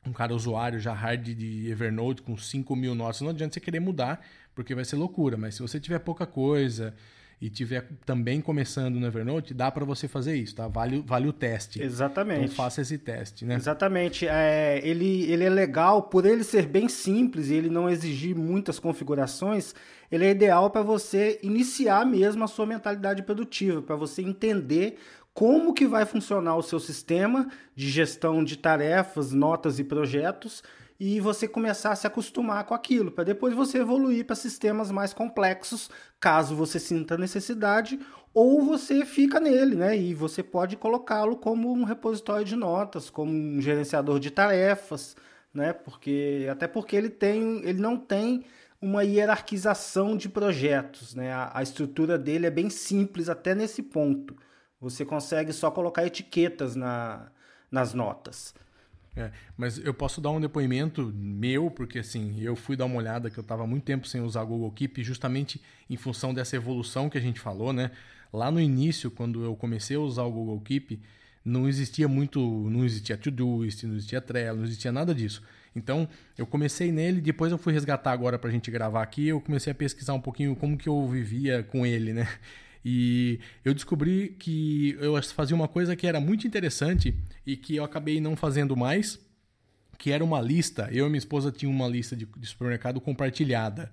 um 0.06 0.12
cara 0.12 0.34
usuário 0.34 0.78
já 0.78 0.92
hard 0.92 1.28
de 1.34 1.66
Evernote 1.70 2.20
com 2.20 2.36
5 2.36 2.76
mil 2.76 2.94
notas, 2.94 3.22
não 3.22 3.30
adianta 3.30 3.54
você 3.54 3.60
querer 3.60 3.80
mudar, 3.80 4.22
porque 4.54 4.74
vai 4.74 4.84
ser 4.84 4.96
loucura. 4.96 5.38
Mas 5.38 5.54
se 5.54 5.62
você 5.62 5.80
tiver 5.80 5.98
pouca 6.00 6.26
coisa 6.26 6.94
e 7.40 7.48
tiver 7.48 7.88
também 8.04 8.38
começando 8.42 8.96
no 8.96 9.06
Evernote, 9.06 9.54
dá 9.54 9.70
para 9.70 9.86
você 9.86 10.06
fazer 10.06 10.36
isso, 10.36 10.56
tá? 10.56 10.68
Vale, 10.68 11.02
vale 11.06 11.26
o 11.26 11.32
teste. 11.32 11.80
Exatamente. 11.80 12.44
Então 12.44 12.54
faça 12.54 12.82
esse 12.82 12.98
teste, 12.98 13.46
né? 13.46 13.54
Exatamente. 13.54 14.28
É, 14.28 14.80
ele, 14.86 15.22
ele 15.30 15.44
é 15.44 15.50
legal, 15.50 16.02
por 16.02 16.26
ele 16.26 16.44
ser 16.44 16.66
bem 16.66 16.86
simples 16.86 17.48
e 17.48 17.54
ele 17.54 17.70
não 17.70 17.88
exigir 17.88 18.36
muitas 18.36 18.78
configurações, 18.78 19.74
ele 20.10 20.24
é 20.24 20.30
ideal 20.30 20.70
para 20.70 20.82
você 20.82 21.38
iniciar 21.42 22.04
mesmo 22.04 22.42
a 22.42 22.46
sua 22.46 22.66
mentalidade 22.66 23.22
produtiva, 23.22 23.82
para 23.82 23.94
você 23.94 24.22
entender 24.22 24.98
como 25.38 25.72
que 25.72 25.86
vai 25.86 26.04
funcionar 26.04 26.56
o 26.56 26.64
seu 26.64 26.80
sistema 26.80 27.46
de 27.72 27.88
gestão 27.88 28.42
de 28.42 28.58
tarefas, 28.58 29.30
notas 29.30 29.78
e 29.78 29.84
projetos 29.84 30.64
e 30.98 31.20
você 31.20 31.46
começar 31.46 31.92
a 31.92 31.94
se 31.94 32.08
acostumar 32.08 32.64
com 32.64 32.74
aquilo, 32.74 33.12
para 33.12 33.22
depois 33.22 33.54
você 33.54 33.78
evoluir 33.78 34.26
para 34.26 34.34
sistemas 34.34 34.90
mais 34.90 35.14
complexos, 35.14 35.88
caso 36.18 36.56
você 36.56 36.80
sinta 36.80 37.16
necessidade, 37.16 38.00
ou 38.34 38.64
você 38.64 39.06
fica 39.06 39.38
nele, 39.38 39.76
né? 39.76 39.96
E 39.96 40.12
você 40.12 40.42
pode 40.42 40.76
colocá-lo 40.76 41.36
como 41.36 41.72
um 41.72 41.84
repositório 41.84 42.44
de 42.44 42.56
notas, 42.56 43.08
como 43.08 43.30
um 43.30 43.60
gerenciador 43.60 44.18
de 44.18 44.32
tarefas, 44.32 45.14
né? 45.54 45.72
Porque 45.72 46.48
até 46.50 46.66
porque 46.66 46.96
ele 46.96 47.10
tem, 47.10 47.60
ele 47.62 47.80
não 47.80 47.96
tem 47.96 48.44
uma 48.82 49.04
hierarquização 49.04 50.16
de 50.16 50.28
projetos, 50.28 51.14
né? 51.14 51.32
A, 51.32 51.52
a 51.54 51.62
estrutura 51.62 52.18
dele 52.18 52.46
é 52.46 52.50
bem 52.50 52.68
simples 52.68 53.28
até 53.28 53.54
nesse 53.54 53.84
ponto. 53.84 54.34
Você 54.80 55.04
consegue 55.04 55.52
só 55.52 55.70
colocar 55.70 56.06
etiquetas 56.06 56.76
na, 56.76 57.30
nas 57.70 57.94
notas. 57.94 58.54
É, 59.16 59.32
mas 59.56 59.78
eu 59.78 59.92
posso 59.92 60.20
dar 60.20 60.30
um 60.30 60.40
depoimento 60.40 61.12
meu, 61.14 61.70
porque 61.70 61.98
assim, 61.98 62.40
eu 62.40 62.54
fui 62.54 62.76
dar 62.76 62.84
uma 62.84 62.96
olhada 62.96 63.28
que 63.28 63.36
eu 63.36 63.42
estava 63.42 63.66
muito 63.66 63.82
tempo 63.82 64.06
sem 64.06 64.20
usar 64.20 64.44
Google 64.44 64.70
Keep, 64.70 65.02
justamente 65.02 65.60
em 65.90 65.96
função 65.96 66.32
dessa 66.32 66.54
evolução 66.54 67.10
que 67.10 67.18
a 67.18 67.20
gente 67.20 67.40
falou, 67.40 67.72
né? 67.72 67.90
Lá 68.32 68.50
no 68.50 68.60
início, 68.60 69.10
quando 69.10 69.42
eu 69.42 69.56
comecei 69.56 69.96
a 69.96 70.00
usar 70.00 70.22
o 70.22 70.30
Google 70.30 70.60
Keep, 70.60 71.00
não 71.44 71.68
existia 71.68 72.06
muito, 72.06 72.40
não 72.70 72.84
existia 72.84 73.16
Todoist, 73.16 73.84
não 73.84 73.96
existia 73.96 74.20
Trello, 74.20 74.58
não 74.58 74.64
existia 74.64 74.92
nada 74.92 75.12
disso. 75.14 75.42
Então, 75.74 76.08
eu 76.36 76.46
comecei 76.46 76.92
nele, 76.92 77.20
depois 77.20 77.50
eu 77.50 77.58
fui 77.58 77.72
resgatar 77.72 78.12
agora 78.12 78.38
para 78.38 78.50
a 78.50 78.52
gente 78.52 78.70
gravar 78.70 79.02
aqui, 79.02 79.28
eu 79.28 79.40
comecei 79.40 79.72
a 79.72 79.74
pesquisar 79.74 80.14
um 80.14 80.20
pouquinho 80.20 80.54
como 80.54 80.76
que 80.76 80.88
eu 80.88 81.08
vivia 81.08 81.62
com 81.64 81.84
ele, 81.84 82.12
né? 82.12 82.28
E 82.84 83.40
eu 83.64 83.74
descobri 83.74 84.36
que 84.38 84.96
eu 85.00 85.20
fazia 85.22 85.54
uma 85.54 85.68
coisa 85.68 85.96
que 85.96 86.06
era 86.06 86.20
muito 86.20 86.46
interessante 86.46 87.14
e 87.46 87.56
que 87.56 87.76
eu 87.76 87.84
acabei 87.84 88.20
não 88.20 88.36
fazendo 88.36 88.76
mais, 88.76 89.18
que 89.98 90.12
era 90.12 90.24
uma 90.24 90.40
lista. 90.40 90.88
Eu 90.92 91.06
e 91.06 91.08
minha 91.08 91.18
esposa 91.18 91.50
tinha 91.50 91.70
uma 91.70 91.88
lista 91.88 92.16
de, 92.16 92.24
de 92.24 92.46
supermercado 92.46 93.00
compartilhada. 93.00 93.92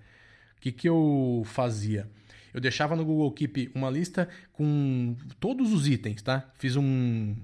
O 0.58 0.62
que, 0.62 0.72
que 0.72 0.88
eu 0.88 1.44
fazia? 1.46 2.10
Eu 2.54 2.62
deixava 2.62 2.96
no 2.96 3.04
Google 3.04 3.32
Keep 3.32 3.72
uma 3.75 3.89
lista 3.89 4.30
com 4.54 5.15
todos 5.39 5.74
os 5.74 5.88
itens, 5.88 6.22
tá? 6.22 6.50
Fiz 6.58 6.75
um 6.75 7.36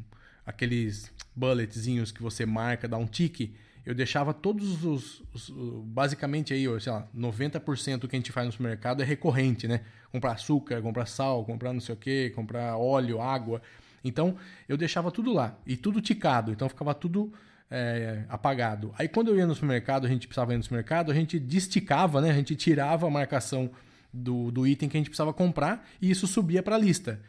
aqueles 0.45 1.11
bulletzinhos 1.35 2.11
que 2.11 2.21
você 2.21 2.45
marca, 2.45 2.87
dá 2.87 2.97
um 2.97 3.05
tique 3.05 3.53
eu 3.85 3.95
deixava 3.95 4.33
todos 4.33 4.83
os, 4.83 5.23
os, 5.33 5.49
basicamente 5.85 6.53
aí, 6.53 6.65
sei 6.79 6.91
lá, 6.91 7.07
90% 7.15 7.97
do 7.97 8.07
que 8.07 8.15
a 8.15 8.19
gente 8.19 8.31
faz 8.31 8.45
no 8.45 8.51
supermercado 8.51 9.01
é 9.01 9.05
recorrente, 9.05 9.67
né? 9.67 9.81
Comprar 10.11 10.33
açúcar, 10.33 10.81
comprar 10.81 11.05
sal, 11.07 11.43
comprar 11.43 11.73
não 11.73 11.79
sei 11.79 11.95
o 11.95 11.97
que, 11.97 12.29
comprar 12.31 12.77
óleo, 12.77 13.21
água. 13.21 13.61
Então, 14.03 14.35
eu 14.67 14.77
deixava 14.77 15.11
tudo 15.11 15.33
lá 15.33 15.57
e 15.65 15.75
tudo 15.75 16.01
ticado, 16.01 16.51
então 16.51 16.69
ficava 16.69 16.93
tudo 16.93 17.33
é, 17.69 18.23
apagado. 18.27 18.93
Aí 18.97 19.07
quando 19.07 19.29
eu 19.29 19.37
ia 19.37 19.47
no 19.47 19.55
supermercado, 19.55 20.05
a 20.05 20.09
gente 20.09 20.27
precisava 20.27 20.53
ir 20.53 20.57
no 20.57 20.63
supermercado, 20.63 21.11
a 21.11 21.15
gente 21.15 21.39
desticava, 21.39 22.21
né? 22.21 22.29
A 22.29 22.33
gente 22.33 22.55
tirava 22.55 23.07
a 23.07 23.09
marcação 23.09 23.71
do, 24.13 24.51
do 24.51 24.67
item 24.67 24.89
que 24.89 24.97
a 24.97 24.99
gente 24.99 25.09
precisava 25.09 25.33
comprar 25.33 25.87
e 26.01 26.11
isso 26.11 26.27
subia 26.27 26.61
para 26.61 26.75
a 26.75 26.79
lista. 26.79 27.19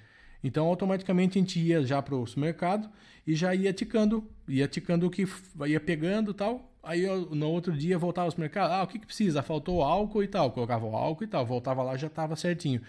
Então, 0.42 0.66
automaticamente 0.66 1.38
a 1.38 1.40
gente 1.40 1.60
ia 1.60 1.84
já 1.84 2.02
para 2.02 2.14
o 2.14 2.26
supermercado 2.26 2.90
e 3.26 3.34
já 3.34 3.54
ia 3.54 3.72
ticando, 3.72 4.28
ia 4.48 4.66
ticando 4.66 5.06
o 5.06 5.10
que 5.10 5.26
ia 5.66 5.80
pegando 5.80 6.34
tal. 6.34 6.68
Aí 6.82 7.02
eu, 7.02 7.30
no 7.30 7.48
outro 7.48 7.72
dia 7.72 7.96
voltava 7.96 8.26
ao 8.26 8.30
supermercado, 8.32 8.72
ah, 8.72 8.82
o 8.82 8.86
que, 8.88 8.98
que 8.98 9.06
precisa? 9.06 9.40
Faltou 9.42 9.82
álcool 9.82 10.22
e 10.22 10.28
tal. 10.28 10.50
Colocava 10.50 10.84
o 10.84 10.96
álcool 10.96 11.24
e 11.24 11.28
tal, 11.28 11.46
voltava 11.46 11.82
lá 11.82 11.96
já 11.96 12.08
estava 12.08 12.34
certinho. 12.34 12.80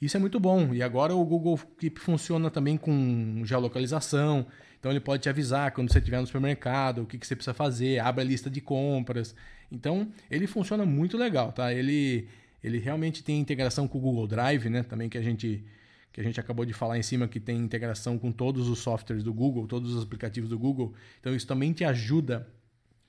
Isso 0.00 0.16
é 0.16 0.20
muito 0.20 0.40
bom. 0.40 0.74
E 0.74 0.82
agora 0.82 1.14
o 1.14 1.24
Google 1.24 1.58
Keep 1.78 2.00
funciona 2.00 2.50
também 2.50 2.76
com 2.76 3.42
geolocalização. 3.44 4.46
Então 4.78 4.90
ele 4.92 5.00
pode 5.00 5.22
te 5.22 5.28
avisar 5.28 5.72
quando 5.72 5.92
você 5.92 5.98
estiver 5.98 6.20
no 6.20 6.26
supermercado, 6.26 7.02
o 7.02 7.06
que, 7.06 7.18
que 7.18 7.26
você 7.26 7.34
precisa 7.34 7.54
fazer, 7.54 7.98
abre 7.98 8.22
a 8.22 8.24
lista 8.24 8.48
de 8.48 8.60
compras. 8.60 9.34
Então 9.70 10.08
ele 10.30 10.46
funciona 10.46 10.86
muito 10.86 11.16
legal, 11.16 11.52
tá? 11.52 11.72
Ele, 11.72 12.28
ele 12.62 12.78
realmente 12.78 13.22
tem 13.22 13.40
integração 13.40 13.88
com 13.88 13.98
o 13.98 14.00
Google 14.00 14.26
Drive, 14.26 14.68
né? 14.68 14.82
Também 14.84 15.08
que 15.08 15.18
a 15.18 15.22
gente 15.22 15.64
que 16.12 16.20
a 16.20 16.24
gente 16.24 16.40
acabou 16.40 16.64
de 16.64 16.72
falar 16.72 16.98
em 16.98 17.02
cima, 17.02 17.28
que 17.28 17.38
tem 17.38 17.58
integração 17.58 18.18
com 18.18 18.32
todos 18.32 18.68
os 18.68 18.78
softwares 18.78 19.22
do 19.22 19.32
Google, 19.32 19.66
todos 19.66 19.94
os 19.94 20.02
aplicativos 20.02 20.50
do 20.50 20.58
Google. 20.58 20.94
Então, 21.20 21.34
isso 21.34 21.46
também 21.46 21.72
te 21.72 21.84
ajuda 21.84 22.46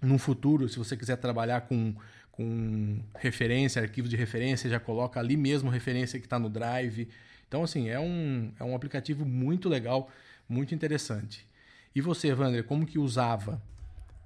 no 0.01 0.17
futuro, 0.17 0.69
se 0.69 0.77
você 0.77 0.95
quiser 0.95 1.17
trabalhar 1.17 1.61
com, 1.61 1.93
com 2.31 2.99
referência, 3.15 3.81
arquivos 3.81 4.09
de 4.09 4.15
referência, 4.15 4.69
já 4.69 4.79
coloca 4.79 5.19
ali 5.19 5.35
mesmo 5.35 5.69
referência 5.69 6.19
que 6.19 6.25
está 6.25 6.39
no 6.39 6.49
Drive. 6.49 7.09
Então, 7.47 7.63
assim, 7.63 7.89
é 7.89 7.99
um, 7.99 8.51
é 8.59 8.63
um 8.63 8.75
aplicativo 8.75 9.25
muito 9.25 9.67
legal, 9.67 10.09
muito 10.47 10.73
interessante. 10.73 11.45
E 11.93 12.01
você, 12.01 12.33
Wander, 12.33 12.63
como 12.63 12.85
que 12.85 12.99
usava? 12.99 13.61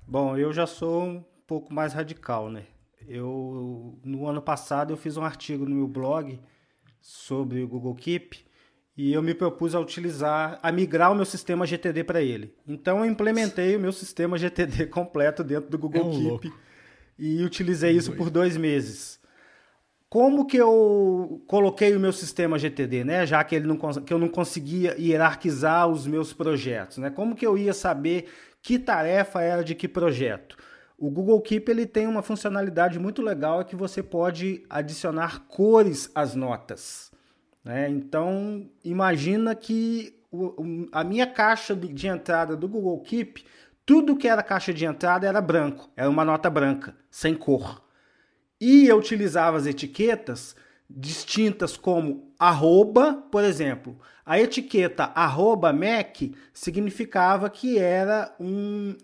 Bom, 0.07 0.37
eu 0.37 0.51
já 0.51 0.67
sou 0.67 1.05
um 1.05 1.23
pouco 1.47 1.73
mais 1.73 1.93
radical, 1.93 2.49
né? 2.49 2.65
Eu, 3.07 3.97
no 4.03 4.27
ano 4.27 4.41
passado, 4.41 4.91
eu 4.93 4.97
fiz 4.97 5.17
um 5.17 5.23
artigo 5.23 5.65
no 5.65 5.75
meu 5.75 5.87
blog 5.87 6.39
sobre 7.01 7.61
o 7.61 7.67
Google 7.67 7.95
Keep 7.95 8.45
e 8.95 9.11
eu 9.11 9.21
me 9.23 9.33
propus 9.33 9.73
a 9.73 9.79
utilizar, 9.79 10.59
a 10.61 10.71
migrar 10.71 11.11
o 11.11 11.15
meu 11.15 11.25
sistema 11.25 11.65
GTD 11.65 12.03
para 12.03 12.21
ele. 12.21 12.53
Então 12.67 12.99
eu 12.99 13.05
implementei 13.05 13.75
o 13.75 13.79
meu 13.79 13.91
sistema 13.91 14.37
GTD 14.37 14.85
completo 14.93 15.43
dentro 15.43 15.69
do 15.69 15.77
Google 15.77 16.01
é 16.01 16.05
um 16.05 16.11
Keep 16.11 16.47
louco. 16.47 16.59
e 17.17 17.43
utilizei 17.43 17.91
isso 17.91 18.11
por 18.13 18.29
dois 18.29 18.55
meses. 18.55 19.19
como 20.09 20.45
que 20.45 20.57
eu 20.57 21.41
coloquei 21.47 21.95
o 21.95 21.99
meu 21.99 22.13
sistema 22.13 22.59
GTD, 22.59 23.03
né? 23.03 23.25
Já 23.25 23.43
que, 23.43 23.55
ele 23.55 23.65
não, 23.65 23.77
que 23.77 24.13
eu 24.13 24.19
não 24.19 24.29
conseguia 24.29 24.95
hierarquizar 24.99 25.87
os 25.87 26.05
meus 26.05 26.31
projetos, 26.31 26.99
né? 26.99 27.09
Como 27.09 27.35
que 27.35 27.47
eu 27.47 27.57
ia 27.57 27.73
saber 27.73 28.29
que 28.61 28.77
tarefa 28.77 29.41
era 29.41 29.63
de 29.63 29.73
que 29.73 29.87
projeto? 29.87 30.55
O 30.99 31.09
Google 31.09 31.41
Keep 31.41 31.69
ele 31.69 31.87
tem 31.87 32.05
uma 32.05 32.21
funcionalidade 32.21 32.99
muito 32.99 33.23
legal 33.23 33.59
é 33.59 33.63
que 33.63 33.75
você 33.75 34.03
pode 34.03 34.63
adicionar 34.69 35.47
cores 35.47 36.11
às 36.13 36.35
notas. 36.35 37.11
Né? 37.63 37.89
Então, 37.89 38.69
imagina 38.83 39.55
que 39.55 40.19
a 40.91 41.03
minha 41.03 41.27
caixa 41.27 41.75
de 41.75 42.07
entrada 42.07 42.55
do 42.55 42.67
Google 42.67 42.99
Keep, 43.01 43.45
tudo 43.85 44.15
que 44.15 44.27
era 44.27 44.41
caixa 44.41 44.73
de 44.73 44.85
entrada 44.85 45.27
era 45.27 45.41
branco, 45.41 45.89
era 45.95 46.09
uma 46.09 46.25
nota 46.25 46.49
branca, 46.49 46.95
sem 47.09 47.35
cor. 47.35 47.83
E 48.59 48.87
eu 48.87 48.97
utilizava 48.97 49.57
as 49.57 49.65
etiquetas 49.65 50.55
distintas 50.89 51.75
como 51.75 52.33
arroba, 52.37 53.13
por 53.31 53.43
exemplo. 53.43 53.99
A 54.25 54.39
etiqueta 54.39 55.05
arroba 55.15 55.73
Mac 55.73 56.17
significava 56.53 57.49
que 57.49 57.77
era 57.77 58.33
um, 58.39 58.95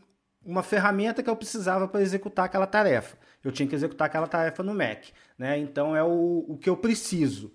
uma 0.46 0.64
ferramenta 0.64 1.22
que 1.22 1.30
eu 1.30 1.36
precisava 1.36 1.88
para 1.88 2.02
executar 2.02 2.46
aquela 2.46 2.68
tarefa. 2.68 3.18
Eu 3.44 3.52
tinha 3.52 3.68
que 3.68 3.76
executar 3.76 4.08
aquela 4.08 4.28
tarefa 4.28 4.64
no 4.64 4.74
Mac. 4.74 5.06
Né? 5.38 5.58
Então 5.58 5.96
é 5.96 6.04
o, 6.04 6.46
o 6.48 6.58
que 6.58 6.70
eu 6.70 6.78
preciso. 6.78 7.52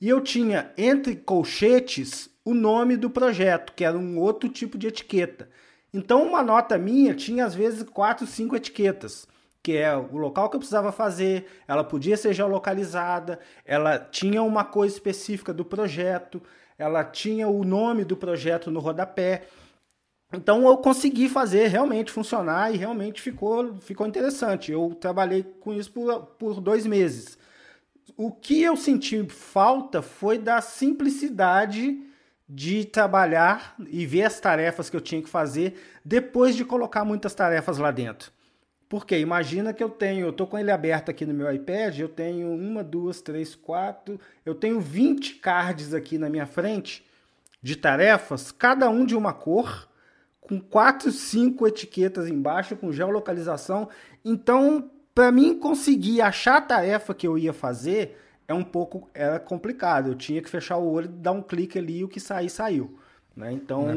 E 0.00 0.08
eu 0.08 0.20
tinha 0.20 0.72
entre 0.76 1.16
colchetes 1.16 2.28
o 2.44 2.54
nome 2.54 2.96
do 2.96 3.10
projeto, 3.10 3.72
que 3.74 3.84
era 3.84 3.96
um 3.96 4.18
outro 4.18 4.48
tipo 4.48 4.78
de 4.78 4.86
etiqueta. 4.86 5.48
Então 5.92 6.22
uma 6.22 6.42
nota 6.42 6.76
minha 6.78 7.14
tinha 7.14 7.44
às 7.44 7.54
vezes 7.54 7.82
quatro, 7.82 8.26
cinco 8.26 8.54
etiquetas 8.54 9.26
que 9.66 9.76
é 9.76 9.96
o 9.96 10.16
local 10.16 10.48
que 10.48 10.54
eu 10.54 10.60
precisava 10.60 10.92
fazer, 10.92 11.48
ela 11.66 11.82
podia 11.82 12.16
ser 12.16 12.32
geolocalizada, 12.32 13.40
ela 13.64 13.98
tinha 13.98 14.40
uma 14.40 14.62
coisa 14.62 14.94
específica 14.94 15.52
do 15.52 15.64
projeto, 15.64 16.40
ela 16.78 17.02
tinha 17.02 17.48
o 17.48 17.64
nome 17.64 18.04
do 18.04 18.16
projeto 18.16 18.70
no 18.70 18.78
rodapé. 18.78 19.48
Então 20.32 20.64
eu 20.68 20.76
consegui 20.76 21.28
fazer 21.28 21.66
realmente 21.66 22.12
funcionar 22.12 22.72
e 22.72 22.76
realmente 22.76 23.20
ficou, 23.20 23.74
ficou 23.80 24.06
interessante. 24.06 24.70
Eu 24.70 24.96
trabalhei 25.00 25.42
com 25.42 25.74
isso 25.74 25.90
por, 25.90 26.26
por 26.38 26.60
dois 26.60 26.86
meses. 26.86 27.36
O 28.16 28.32
que 28.32 28.62
eu 28.62 28.76
senti 28.76 29.28
falta 29.28 30.00
foi 30.00 30.38
da 30.38 30.60
simplicidade 30.62 32.02
de 32.48 32.84
trabalhar 32.84 33.74
e 33.88 34.06
ver 34.06 34.22
as 34.22 34.40
tarefas 34.40 34.88
que 34.88 34.96
eu 34.96 35.00
tinha 35.00 35.22
que 35.22 35.28
fazer 35.28 35.78
depois 36.04 36.56
de 36.56 36.64
colocar 36.64 37.04
muitas 37.04 37.34
tarefas 37.34 37.76
lá 37.76 37.90
dentro. 37.90 38.32
Porque 38.88 39.18
imagina 39.18 39.72
que 39.74 39.82
eu 39.82 39.90
tenho, 39.90 40.26
eu 40.26 40.30
estou 40.30 40.46
com 40.46 40.56
ele 40.56 40.70
aberto 40.70 41.10
aqui 41.10 41.26
no 41.26 41.34
meu 41.34 41.52
iPad, 41.52 41.98
eu 41.98 42.08
tenho 42.08 42.48
uma, 42.54 42.84
duas, 42.84 43.20
três, 43.20 43.54
quatro, 43.54 44.18
eu 44.44 44.54
tenho 44.54 44.80
20 44.80 45.34
cards 45.34 45.92
aqui 45.92 46.16
na 46.16 46.30
minha 46.30 46.46
frente 46.46 47.04
de 47.60 47.74
tarefas, 47.74 48.52
cada 48.52 48.88
um 48.88 49.04
de 49.04 49.16
uma 49.16 49.32
cor, 49.34 49.88
com 50.40 50.60
quatro, 50.60 51.10
cinco 51.10 51.66
etiquetas 51.66 52.28
embaixo, 52.28 52.76
com 52.76 52.92
geolocalização. 52.92 53.88
Então, 54.24 54.88
para 55.16 55.32
mim 55.32 55.58
conseguir 55.58 56.20
achar 56.20 56.58
a 56.58 56.60
tarefa 56.60 57.14
que 57.14 57.26
eu 57.26 57.38
ia 57.38 57.54
fazer, 57.54 58.18
é 58.46 58.52
um 58.52 58.62
pouco 58.62 59.08
era 59.14 59.40
complicado. 59.40 60.10
Eu 60.10 60.14
tinha 60.14 60.42
que 60.42 60.50
fechar 60.50 60.76
o 60.76 60.86
olho, 60.86 61.08
dar 61.08 61.32
um 61.32 61.40
clique 61.40 61.78
ali 61.78 62.00
e 62.00 62.04
o 62.04 62.08
que 62.08 62.20
sair, 62.20 62.50
saiu. 62.50 62.98
Né? 63.34 63.50
Então, 63.50 63.88
é 63.88 63.94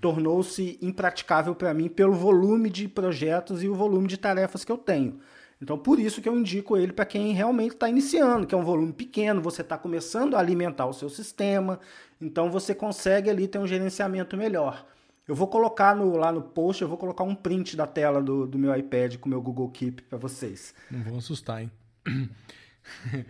tornou-se 0.00 0.76
impraticável 0.82 1.54
para 1.54 1.72
mim 1.72 1.88
pelo 1.88 2.14
volume 2.14 2.68
de 2.68 2.88
projetos 2.88 3.62
e 3.62 3.68
o 3.68 3.76
volume 3.76 4.08
de 4.08 4.16
tarefas 4.16 4.64
que 4.64 4.72
eu 4.72 4.76
tenho. 4.76 5.20
Então, 5.62 5.78
por 5.78 6.00
isso 6.00 6.20
que 6.20 6.28
eu 6.28 6.36
indico 6.36 6.76
ele 6.76 6.92
para 6.92 7.06
quem 7.06 7.32
realmente 7.32 7.74
está 7.74 7.88
iniciando, 7.88 8.44
que 8.44 8.54
é 8.54 8.58
um 8.58 8.64
volume 8.64 8.92
pequeno, 8.92 9.40
você 9.40 9.62
está 9.62 9.78
começando 9.78 10.34
a 10.34 10.40
alimentar 10.40 10.86
o 10.86 10.92
seu 10.92 11.08
sistema, 11.08 11.78
então 12.20 12.50
você 12.50 12.74
consegue 12.74 13.30
ali 13.30 13.46
ter 13.46 13.60
um 13.60 13.68
gerenciamento 13.68 14.36
melhor. 14.36 14.84
Eu 15.26 15.34
vou 15.34 15.48
colocar 15.48 15.94
no, 15.94 16.16
lá 16.16 16.30
no 16.30 16.40
post, 16.40 16.82
eu 16.82 16.88
vou 16.88 16.96
colocar 16.96 17.24
um 17.24 17.34
print 17.34 17.76
da 17.76 17.86
tela 17.86 18.22
do, 18.22 18.46
do 18.46 18.58
meu 18.58 18.74
iPad 18.76 19.16
com 19.16 19.26
o 19.26 19.30
meu 19.30 19.42
Google 19.42 19.68
Keep 19.70 20.02
para 20.02 20.18
vocês. 20.18 20.74
Não 20.90 21.00
vou 21.00 21.18
assustar, 21.18 21.62
hein? 21.62 21.70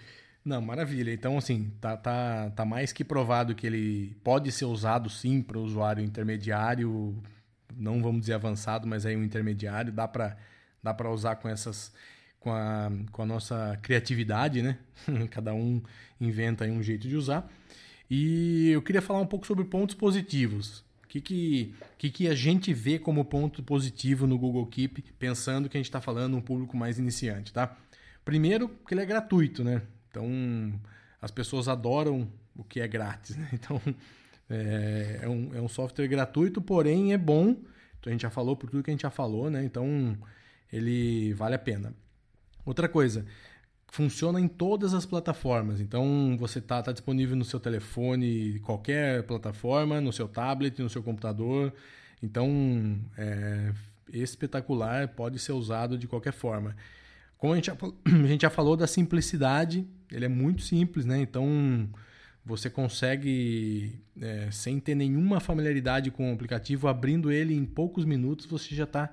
Não, 0.44 0.60
maravilha. 0.60 1.12
Então, 1.12 1.36
assim, 1.36 1.72
tá, 1.80 1.96
tá, 1.96 2.50
tá 2.50 2.64
mais 2.64 2.92
que 2.92 3.02
provado 3.02 3.54
que 3.54 3.66
ele 3.66 4.16
pode 4.22 4.52
ser 4.52 4.64
usado 4.66 5.10
sim 5.10 5.42
para 5.42 5.58
o 5.58 5.62
usuário 5.62 6.04
intermediário, 6.04 7.20
não 7.76 8.00
vamos 8.00 8.20
dizer 8.20 8.34
avançado, 8.34 8.86
mas 8.86 9.04
aí 9.04 9.16
um 9.16 9.24
intermediário. 9.24 9.92
Dá 9.92 10.06
para 10.06 10.36
dá 10.80 11.10
usar 11.10 11.34
com 11.36 11.48
essas 11.48 11.92
com 12.38 12.52
a, 12.52 12.92
com 13.10 13.22
a 13.22 13.26
nossa 13.26 13.76
criatividade, 13.82 14.62
né? 14.62 14.78
Cada 15.30 15.52
um 15.52 15.82
inventa 16.20 16.64
um 16.66 16.80
jeito 16.80 17.08
de 17.08 17.16
usar. 17.16 17.50
E 18.08 18.70
eu 18.70 18.80
queria 18.80 19.02
falar 19.02 19.20
um 19.20 19.26
pouco 19.26 19.44
sobre 19.48 19.64
pontos 19.64 19.96
positivos. 19.96 20.85
O 21.06 21.08
que, 21.08 21.20
que, 21.20 21.74
que, 21.96 22.10
que 22.10 22.28
a 22.28 22.34
gente 22.34 22.74
vê 22.74 22.98
como 22.98 23.24
ponto 23.24 23.62
positivo 23.62 24.26
no 24.26 24.36
Google 24.36 24.66
Keep, 24.66 25.02
pensando 25.16 25.68
que 25.68 25.76
a 25.76 25.78
gente 25.78 25.86
está 25.86 26.00
falando 26.00 26.36
um 26.36 26.40
público 26.40 26.76
mais 26.76 26.98
iniciante, 26.98 27.52
tá? 27.52 27.76
Primeiro, 28.24 28.68
que 28.68 28.92
ele 28.92 29.02
é 29.02 29.06
gratuito, 29.06 29.62
né? 29.62 29.82
Então, 30.10 30.28
as 31.22 31.30
pessoas 31.30 31.68
adoram 31.68 32.28
o 32.56 32.64
que 32.64 32.80
é 32.80 32.88
grátis. 32.88 33.36
Né? 33.36 33.48
Então, 33.54 33.80
é, 34.50 35.20
é, 35.22 35.28
um, 35.28 35.54
é 35.54 35.60
um 35.60 35.68
software 35.68 36.08
gratuito, 36.08 36.60
porém 36.60 37.12
é 37.12 37.18
bom. 37.18 37.50
Então, 38.00 38.06
a 38.06 38.10
gente 38.10 38.22
já 38.22 38.30
falou 38.30 38.56
por 38.56 38.68
tudo 38.68 38.82
que 38.82 38.90
a 38.90 38.92
gente 38.92 39.02
já 39.02 39.10
falou, 39.10 39.48
né? 39.48 39.64
Então, 39.64 40.18
ele 40.72 41.32
vale 41.34 41.54
a 41.54 41.58
pena. 41.58 41.94
Outra 42.64 42.88
coisa, 42.88 43.24
funciona 43.88 44.40
em 44.40 44.48
todas 44.48 44.94
as 44.94 45.06
plataformas. 45.06 45.80
Então, 45.80 46.36
você 46.38 46.58
está 46.58 46.82
tá 46.82 46.92
disponível 46.92 47.36
no 47.36 47.44
seu 47.44 47.58
telefone, 47.58 48.60
qualquer 48.60 49.22
plataforma, 49.22 50.00
no 50.00 50.12
seu 50.12 50.28
tablet, 50.28 50.80
no 50.82 50.90
seu 50.90 51.02
computador. 51.02 51.72
Então, 52.22 52.98
é 53.16 53.72
espetacular, 54.12 55.08
pode 55.08 55.38
ser 55.38 55.52
usado 55.52 55.98
de 55.98 56.06
qualquer 56.06 56.32
forma. 56.32 56.76
Como 57.38 57.52
a 57.52 57.56
gente, 57.56 57.66
já, 57.66 57.74
a 58.24 58.26
gente 58.26 58.42
já 58.42 58.50
falou 58.50 58.76
da 58.76 58.86
simplicidade, 58.86 59.86
ele 60.10 60.24
é 60.24 60.28
muito 60.28 60.62
simples, 60.62 61.04
né? 61.04 61.18
Então 61.20 61.88
você 62.44 62.70
consegue, 62.70 63.98
é, 64.20 64.48
sem 64.52 64.78
ter 64.78 64.94
nenhuma 64.94 65.40
familiaridade 65.40 66.10
com 66.10 66.30
o 66.30 66.34
aplicativo, 66.34 66.86
abrindo 66.86 67.32
ele 67.32 67.54
em 67.54 67.64
poucos 67.64 68.04
minutos, 68.04 68.46
você 68.46 68.74
já 68.74 68.84
está 68.84 69.12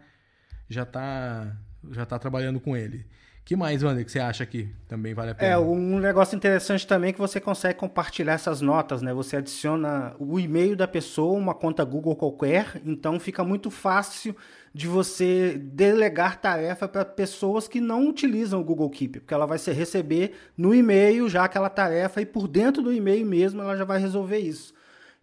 já 0.70 0.86
tá, 0.86 1.58
já 1.92 2.06
tá 2.06 2.18
trabalhando 2.18 2.60
com 2.60 2.76
ele 2.78 3.06
que 3.46 3.58
mais, 3.58 3.84
Wander, 3.84 4.06
que 4.06 4.12
você 4.12 4.20
acha 4.20 4.46
que 4.46 4.70
também 4.88 5.14
vale 5.14 5.32
a 5.32 5.36
pena? 5.36 5.52
É, 5.52 5.58
um 5.58 6.00
negócio 6.00 6.36
interessante 6.36 6.88
também 6.88 7.10
é 7.10 7.14
que 7.14 7.20
você 7.20 7.42
consegue 7.42 7.78
compartilhar 7.78 8.34
essas 8.34 8.62
notas, 8.62 9.02
né? 9.02 9.14
Você 9.14 9.36
adiciona 9.36 10.16
o 10.18 10.40
e-mail 10.40 10.78
da 10.78 10.88
pessoa, 10.88 11.38
uma 11.38 11.54
conta 11.54 11.84
Google 11.84 12.16
qualquer, 12.16 12.82
então 12.86 13.20
fica 13.20 13.44
muito 13.44 13.70
fácil 13.70 14.34
de 14.74 14.88
você 14.88 15.58
delegar 15.58 16.40
tarefa 16.40 16.88
para 16.88 17.04
pessoas 17.04 17.68
que 17.68 17.82
não 17.82 18.08
utilizam 18.08 18.62
o 18.62 18.64
Google 18.64 18.90
Keep, 18.90 19.20
porque 19.20 19.34
ela 19.34 19.46
vai 19.46 19.60
se 19.60 19.72
receber 19.72 20.34
no 20.58 20.74
e-mail 20.74 21.30
já 21.30 21.44
aquela 21.44 21.70
tarefa 21.70 22.22
e 22.22 22.26
por 22.26 22.48
dentro 22.48 22.82
do 22.82 22.94
e-mail 22.94 23.26
mesmo 23.26 23.62
ela 23.62 23.76
já 23.76 23.84
vai 23.84 24.00
resolver 24.00 24.40
isso. 24.40 24.74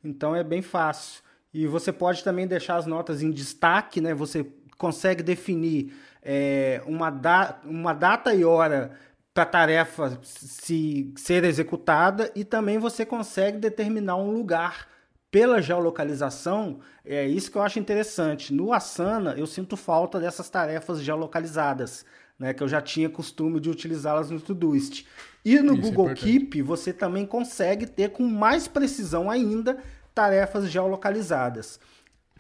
Então 0.05 0.37
é 0.37 0.45
bem 0.45 0.61
fácil. 0.61 1.23
E 1.53 1.67
você 1.67 1.91
pode 1.91 2.23
também 2.23 2.47
deixar 2.47 2.77
as 2.77 2.87
notas 2.87 3.23
em 3.23 3.31
destaque, 3.31 4.01
né? 4.01 4.15
Você 4.15 4.47
consegue 4.79 5.23
definir 5.23 5.93
é, 6.23 6.83
uma, 6.87 7.11
da, 7.11 7.59
uma 7.65 7.93
data 7.93 8.35
e 8.35 8.45
hora 8.45 8.93
para 9.33 9.45
a 9.45 9.47
tarefa 9.47 10.19
se, 10.23 11.13
ser 11.17 11.45
executada 11.45 12.31
e 12.35 12.45
também 12.45 12.79
você 12.79 13.07
consegue 13.07 13.59
determinar 13.59 14.17
um 14.17 14.31
lugar 14.31 14.89
pela 15.31 15.63
geolocalização. 15.63 16.81
É 17.05 17.27
isso 17.27 17.51
que 17.51 17.57
eu 17.57 17.63
acho 17.63 17.79
interessante. 17.79 18.53
No 18.53 18.73
Asana, 18.73 19.35
eu 19.37 19.47
sinto 19.47 19.77
falta 19.77 20.19
dessas 20.19 20.51
tarefas 20.51 21.01
geolocalizadas, 21.01 22.05
né, 22.39 22.53
que 22.53 22.63
eu 22.63 22.69
já 22.69 22.81
tinha 22.81 23.09
costume 23.09 23.61
de 23.61 23.71
utilizá-las 23.71 24.31
no 24.31 24.41
Todoist. 24.41 25.07
E 25.45 25.59
no 25.61 25.75
isso 25.75 25.83
é 25.83 25.91
Google 25.91 26.11
é 26.11 26.15
Keep, 26.15 26.63
você 26.63 26.93
também 26.93 27.25
consegue 27.25 27.87
ter 27.87 28.11
com 28.11 28.25
mais 28.25 28.67
precisão 28.67 29.31
ainda 29.31 29.79
tarefas 30.15 30.69
geolocalizadas. 30.69 31.79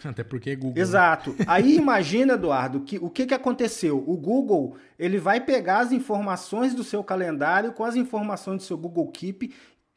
Até 0.04 0.24
porque 0.24 0.50
é 0.50 0.56
Google. 0.56 0.74
Né? 0.74 0.80
Exato. 0.80 1.30
Né? 1.30 1.44
Aí 1.46 1.76
imagina, 1.78 2.34
Eduardo, 2.34 2.80
que, 2.80 2.98
o 2.98 3.10
que, 3.10 3.26
que 3.26 3.34
aconteceu? 3.34 4.02
O 4.06 4.16
Google 4.16 4.76
ele 4.98 5.18
vai 5.18 5.40
pegar 5.40 5.80
as 5.80 5.92
informações 5.92 6.74
do 6.74 6.84
seu 6.84 7.02
calendário 7.02 7.72
com 7.72 7.84
as 7.84 7.96
informações 7.96 8.58
do 8.58 8.62
seu 8.62 8.76
Google 8.76 9.08
Keep 9.08 9.52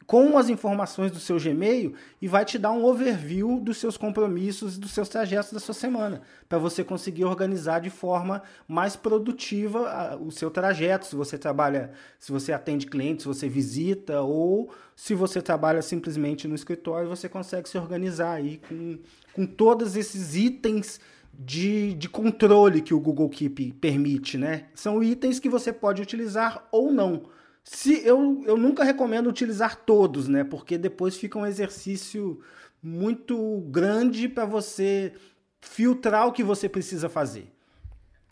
com 0.06 0.38
as 0.38 0.50
informações 0.50 1.12
do 1.12 1.20
seu 1.20 1.40
Gmail 1.40 1.94
e 2.22 2.28
vai 2.28 2.44
te 2.44 2.58
dar 2.58 2.72
um 2.72 2.84
overview 2.84 3.60
dos 3.60 3.78
seus 3.78 3.98
compromissos 3.98 4.76
e 4.76 4.80
dos 4.80 4.92
seus 4.92 5.10
trajetos 5.10 5.52
da 5.52 5.60
sua 5.60 5.74
semana, 5.74 6.22
para 6.48 6.58
você 6.58 6.84
conseguir 6.84 7.26
organizar 7.26 7.80
de 7.80 7.90
forma 7.90 8.42
mais 8.68 8.96
produtiva 8.96 10.18
o 10.22 10.32
seu 10.32 10.52
trajeto, 10.52 11.06
se 11.06 11.16
você 11.16 11.38
trabalha, 11.38 11.92
se 12.20 12.32
você 12.32 12.52
atende 12.52 12.88
clientes, 12.88 13.24
se 13.24 13.28
você 13.28 13.48
visita 13.48 14.22
ou 14.22 14.72
se 14.96 15.16
você 15.16 15.42
trabalha 15.42 15.82
simplesmente 15.82 16.48
no 16.48 16.56
escritório, 16.56 17.10
você 17.10 17.28
consegue 17.30 17.70
se 17.70 17.78
organizar 17.78 18.34
aí 18.34 18.60
com, 18.68 19.00
com 19.34 19.46
todos 19.46 19.96
esses 19.96 20.36
itens 20.36 21.00
de, 21.34 21.94
de 21.96 22.08
controle 22.08 22.82
que 22.82 22.94
o 22.94 23.00
Google 23.00 23.30
Keep 23.30 23.74
permite, 23.82 24.38
né? 24.38 24.66
São 24.76 25.02
itens 25.02 25.40
que 25.40 25.50
você 25.50 25.74
pode 25.74 26.02
utilizar 26.02 26.68
ou 26.72 26.92
não 26.92 27.24
Se 27.64 28.06
eu, 28.06 28.44
eu 28.46 28.58
nunca 28.58 28.84
recomendo 28.84 29.28
utilizar 29.28 29.76
todos, 29.78 30.28
né? 30.28 30.44
Porque 30.44 30.78
depois 30.78 31.18
fica 31.18 31.40
um 31.40 31.46
exercício 31.46 32.42
muito 32.82 33.62
grande 33.70 34.28
para 34.28 34.46
você 34.46 35.14
filtrar 35.62 36.28
o 36.28 36.34
que 36.34 36.44
você 36.44 36.68
precisa 36.68 37.08
fazer. 37.08 37.48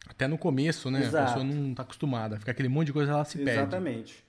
Até 0.07 0.27
no 0.27 0.37
começo, 0.37 0.91
né? 0.91 1.01
Exato. 1.01 1.17
A 1.17 1.25
pessoa 1.27 1.43
não 1.45 1.71
está 1.71 1.83
acostumada. 1.83 2.37
Fica 2.37 2.51
aquele 2.51 2.67
monte 2.67 2.87
de 2.87 2.93
coisa, 2.93 3.13
ela 3.13 3.23
se 3.23 3.37
perde. 3.37 3.61
Exatamente. 3.61 4.23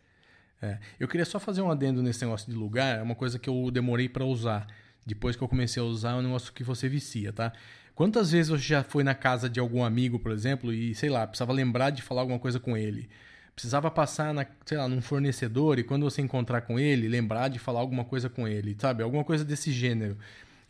É. 0.63 0.79
Eu 1.01 1.09
queria 1.09 1.25
só 1.25 1.41
fazer 1.41 1.61
um 1.61 1.71
adendo 1.71 2.01
nesse 2.03 2.25
negócio 2.25 2.49
de 2.49 2.57
lugar, 2.57 3.01
é 3.01 3.03
uma 3.03 3.17
coisa 3.17 3.37
que 3.37 3.51
eu 3.51 3.71
demorei 3.73 4.09
para 4.09 4.25
usar. 4.25 4.69
Depois 5.05 5.35
que 5.35 5.43
eu 5.43 5.49
comecei 5.49 5.83
a 5.83 5.85
usar, 5.85 6.13
é 6.13 6.15
um 6.15 6.23
negócio 6.23 6.53
que 6.53 6.63
você 6.63 6.89
vicia, 6.89 7.33
tá? 7.33 7.53
Quantas 7.97 8.31
vezes 8.31 8.49
você 8.49 8.63
já 8.63 8.85
foi 8.85 9.03
na 9.03 9.15
casa 9.15 9.51
de 9.51 9.59
algum 9.59 9.85
amigo, 9.85 10.21
por 10.21 10.31
exemplo, 10.31 10.73
e 10.73 10.95
sei 10.95 11.11
lá, 11.11 11.27
precisava 11.27 11.53
lembrar 11.53 11.91
de 11.91 12.01
falar 12.01 12.21
alguma 12.21 12.39
coisa 12.39 12.61
com 12.61 12.77
ele? 12.77 13.11
Precisava 13.55 13.91
passar, 13.91 14.33
na, 14.33 14.47
sei 14.65 14.79
lá, 14.79 14.89
num 14.89 15.03
fornecedor 15.03 15.79
e 15.79 15.85
quando 15.85 16.05
você 16.05 16.23
encontrar 16.23 16.63
com 16.63 16.79
ele, 16.79 17.07
lembrar 17.09 17.49
de 17.49 17.59
falar 17.59 17.81
alguma 17.81 18.05
coisa 18.05 18.29
com 18.29 18.49
ele, 18.49 18.77
sabe? 18.79 19.03
Alguma 19.03 19.25
coisa 19.25 19.45
desse 19.45 19.71
gênero. 19.71 20.17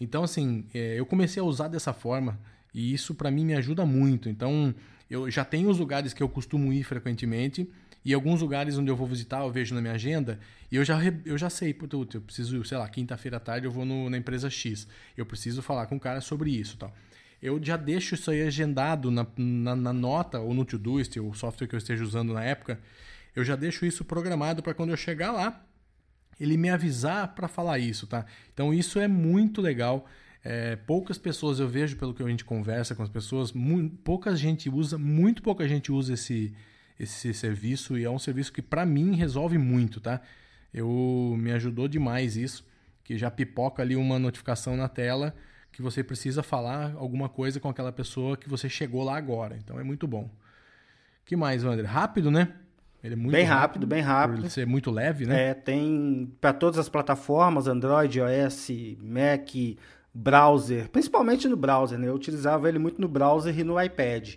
Então, 0.00 0.24
assim, 0.24 0.64
é, 0.74 0.98
eu 0.98 1.06
comecei 1.06 1.40
a 1.40 1.44
usar 1.44 1.68
dessa 1.68 1.92
forma 1.92 2.38
e 2.74 2.92
isso 2.92 3.14
para 3.14 3.30
mim 3.30 3.44
me 3.44 3.54
ajuda 3.54 3.86
muito. 3.86 4.28
Então, 4.28 4.74
eu 5.08 5.30
já 5.30 5.44
tenho 5.44 5.70
os 5.70 5.78
lugares 5.78 6.12
que 6.12 6.22
eu 6.22 6.28
costumo 6.28 6.72
ir 6.72 6.82
frequentemente 6.82 7.68
e 8.04 8.12
alguns 8.12 8.40
lugares 8.40 8.76
onde 8.76 8.90
eu 8.90 8.96
vou 8.96 9.06
visitar, 9.06 9.42
eu 9.42 9.50
vejo 9.50 9.74
na 9.74 9.80
minha 9.80 9.94
agenda, 9.94 10.38
e 10.70 10.76
eu 10.76 10.84
já, 10.84 10.98
eu 11.24 11.38
já 11.38 11.48
sei, 11.48 11.72
puto, 11.72 12.08
eu 12.12 12.20
preciso, 12.20 12.64
sei 12.64 12.76
lá, 12.76 12.88
quinta-feira 12.88 13.36
à 13.36 13.40
tarde 13.40 13.66
eu 13.66 13.70
vou 13.70 13.84
no, 13.84 14.10
na 14.10 14.18
empresa 14.18 14.50
X. 14.50 14.88
Eu 15.16 15.24
preciso 15.24 15.62
falar 15.62 15.86
com 15.86 15.96
o 15.96 16.00
cara 16.00 16.20
sobre 16.20 16.50
isso 16.50 16.76
tal. 16.76 16.92
Eu 17.42 17.62
já 17.62 17.76
deixo 17.76 18.14
isso 18.14 18.30
aí 18.30 18.40
agendado 18.42 19.10
na, 19.10 19.26
na, 19.36 19.74
na 19.74 19.92
nota, 19.92 20.38
ou 20.38 20.54
no 20.54 20.64
Todoist, 20.64 21.18
o 21.18 21.34
software 21.34 21.66
que 21.66 21.74
eu 21.74 21.78
esteja 21.78 22.04
usando 22.04 22.32
na 22.32 22.44
época, 22.44 22.78
eu 23.34 23.44
já 23.44 23.56
deixo 23.56 23.84
isso 23.84 24.04
programado 24.04 24.62
para 24.62 24.72
quando 24.72 24.90
eu 24.90 24.96
chegar 24.96 25.32
lá, 25.32 25.64
ele 26.38 26.56
me 26.56 26.70
avisar 26.70 27.34
para 27.34 27.48
falar 27.48 27.80
isso, 27.80 28.06
tá? 28.06 28.24
Então 28.54 28.72
isso 28.72 29.00
é 29.00 29.08
muito 29.08 29.60
legal. 29.60 30.06
É, 30.44 30.76
poucas 30.76 31.18
pessoas 31.18 31.58
eu 31.58 31.68
vejo 31.68 31.96
pelo 31.96 32.14
que 32.14 32.22
a 32.22 32.28
gente 32.28 32.44
conversa 32.44 32.94
com 32.94 33.02
as 33.02 33.08
pessoas, 33.08 33.52
muito, 33.52 33.96
pouca 33.98 34.36
gente 34.36 34.70
usa, 34.70 34.96
muito 34.96 35.42
pouca 35.42 35.66
gente 35.66 35.90
usa 35.90 36.14
esse, 36.14 36.54
esse 36.98 37.34
serviço 37.34 37.98
e 37.98 38.04
é 38.04 38.10
um 38.10 38.18
serviço 38.18 38.52
que 38.52 38.62
para 38.62 38.86
mim 38.86 39.16
resolve 39.16 39.58
muito, 39.58 40.00
tá? 40.00 40.20
Eu 40.72 41.34
me 41.38 41.50
ajudou 41.52 41.88
demais 41.88 42.36
isso, 42.36 42.64
que 43.02 43.18
já 43.18 43.30
pipoca 43.30 43.82
ali 43.82 43.96
uma 43.96 44.18
notificação 44.18 44.76
na 44.76 44.88
tela 44.88 45.34
que 45.72 45.80
você 45.80 46.04
precisa 46.04 46.42
falar 46.42 46.94
alguma 46.96 47.28
coisa 47.28 47.58
com 47.58 47.68
aquela 47.68 47.90
pessoa 47.90 48.36
que 48.36 48.48
você 48.48 48.68
chegou 48.68 49.02
lá 49.02 49.16
agora. 49.16 49.56
Então 49.56 49.80
é 49.80 49.82
muito 49.82 50.06
bom. 50.06 50.30
que 51.24 51.34
mais, 51.34 51.64
Wander? 51.64 51.86
Rápido, 51.86 52.30
né? 52.30 52.52
Ele 53.02 53.14
é 53.14 53.16
muito 53.16 53.32
bem 53.32 53.44
rápido, 53.44 53.60
rápido 53.60 53.86
bem 53.86 54.00
rápido. 54.00 54.42
Por 54.42 54.50
ser 54.50 54.66
muito 54.66 54.90
leve, 54.90 55.26
né? 55.26 55.50
É, 55.50 55.54
tem 55.54 56.32
para 56.40 56.52
todas 56.52 56.78
as 56.78 56.88
plataformas, 56.88 57.66
Android, 57.66 58.18
iOS, 58.18 58.68
Mac, 59.00 59.48
browser, 60.14 60.88
principalmente 60.88 61.48
no 61.48 61.56
browser, 61.56 61.98
né? 61.98 62.08
Eu 62.08 62.14
utilizava 62.14 62.68
ele 62.68 62.78
muito 62.78 63.00
no 63.00 63.08
browser 63.08 63.58
e 63.58 63.64
no 63.64 63.82
iPad. 63.82 64.34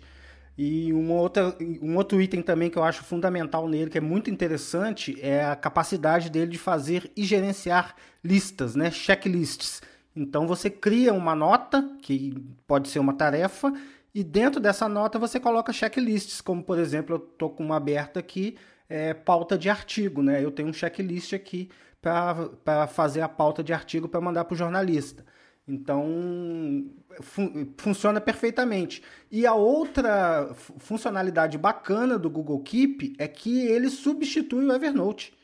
E 0.58 0.90
uma 0.92 1.14
outra, 1.14 1.54
um 1.82 1.96
outro 1.96 2.20
item 2.20 2.40
também 2.40 2.70
que 2.70 2.78
eu 2.78 2.82
acho 2.82 3.04
fundamental 3.04 3.68
nele, 3.68 3.90
que 3.90 3.98
é 3.98 4.00
muito 4.00 4.30
interessante, 4.30 5.16
é 5.20 5.44
a 5.44 5.54
capacidade 5.54 6.30
dele 6.30 6.50
de 6.50 6.58
fazer 6.58 7.10
e 7.14 7.24
gerenciar 7.24 7.94
listas, 8.24 8.74
né? 8.74 8.90
checklists. 8.90 9.82
Então 10.16 10.46
você 10.46 10.70
cria 10.70 11.12
uma 11.12 11.34
nota, 11.34 11.88
que 12.00 12.34
pode 12.66 12.88
ser 12.88 12.98
uma 12.98 13.12
tarefa, 13.12 13.70
e 14.14 14.24
dentro 14.24 14.58
dessa 14.58 14.88
nota 14.88 15.18
você 15.18 15.38
coloca 15.38 15.74
checklists, 15.74 16.40
como 16.40 16.64
por 16.64 16.78
exemplo, 16.78 17.16
eu 17.16 17.18
estou 17.18 17.50
com 17.50 17.62
uma 17.62 17.76
aberta 17.76 18.18
aqui, 18.18 18.56
é, 18.88 19.12
pauta 19.12 19.58
de 19.58 19.68
artigo. 19.68 20.22
Né? 20.22 20.42
Eu 20.42 20.50
tenho 20.50 20.68
um 20.68 20.72
checklist 20.72 21.34
aqui 21.34 21.68
para 22.00 22.86
fazer 22.86 23.20
a 23.20 23.28
pauta 23.28 23.62
de 23.62 23.74
artigo 23.74 24.08
para 24.08 24.20
mandar 24.20 24.44
para 24.44 24.54
o 24.54 24.56
jornalista. 24.56 25.24
Então, 25.68 26.88
fun 27.20 27.66
funciona 27.76 28.20
perfeitamente. 28.20 29.02
E 29.30 29.44
a 29.44 29.54
outra 29.54 30.54
funcionalidade 30.54 31.58
bacana 31.58 32.18
do 32.18 32.30
Google 32.30 32.60
Keep 32.60 33.16
é 33.18 33.26
que 33.26 33.66
ele 33.66 33.90
substitui 33.90 34.64
o 34.64 34.72
Evernote. 34.72 35.34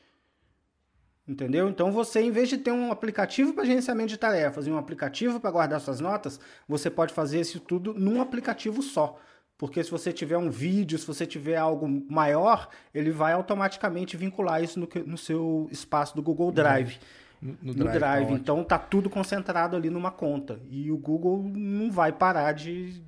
Entendeu? 1.26 1.68
Então 1.68 1.92
você, 1.92 2.20
em 2.20 2.30
vez 2.30 2.48
de 2.48 2.58
ter 2.58 2.72
um 2.72 2.90
aplicativo 2.90 3.52
para 3.52 3.64
gerenciamento 3.64 4.08
de 4.08 4.18
tarefas 4.18 4.66
e 4.66 4.70
um 4.70 4.76
aplicativo 4.76 5.38
para 5.38 5.50
guardar 5.50 5.80
suas 5.80 6.00
notas, 6.00 6.40
você 6.66 6.90
pode 6.90 7.14
fazer 7.14 7.40
isso 7.40 7.60
tudo 7.60 7.94
num 7.94 8.20
aplicativo 8.20 8.82
só. 8.82 9.18
Porque 9.56 9.84
se 9.84 9.90
você 9.90 10.12
tiver 10.12 10.36
um 10.36 10.50
vídeo, 10.50 10.98
se 10.98 11.06
você 11.06 11.24
tiver 11.24 11.56
algo 11.56 11.86
maior, 12.10 12.68
ele 12.92 13.12
vai 13.12 13.32
automaticamente 13.32 14.16
vincular 14.16 14.62
isso 14.64 14.80
no, 14.80 14.88
no 15.06 15.16
seu 15.16 15.68
espaço 15.70 16.16
do 16.16 16.22
Google 16.22 16.50
Drive. 16.50 16.94
Uhum 16.94 17.22
no, 17.42 17.56
no 17.60 17.74
Drive. 17.74 17.98
drive. 17.98 18.28
Tá 18.28 18.32
então 18.34 18.64
tá 18.64 18.78
tudo 18.78 19.10
concentrado 19.10 19.76
ali 19.76 19.90
numa 19.90 20.12
conta. 20.12 20.60
E 20.70 20.90
o 20.92 20.96
Google 20.96 21.42
não 21.42 21.90
vai 21.90 22.12
parar 22.12 22.52
de, 22.52 23.02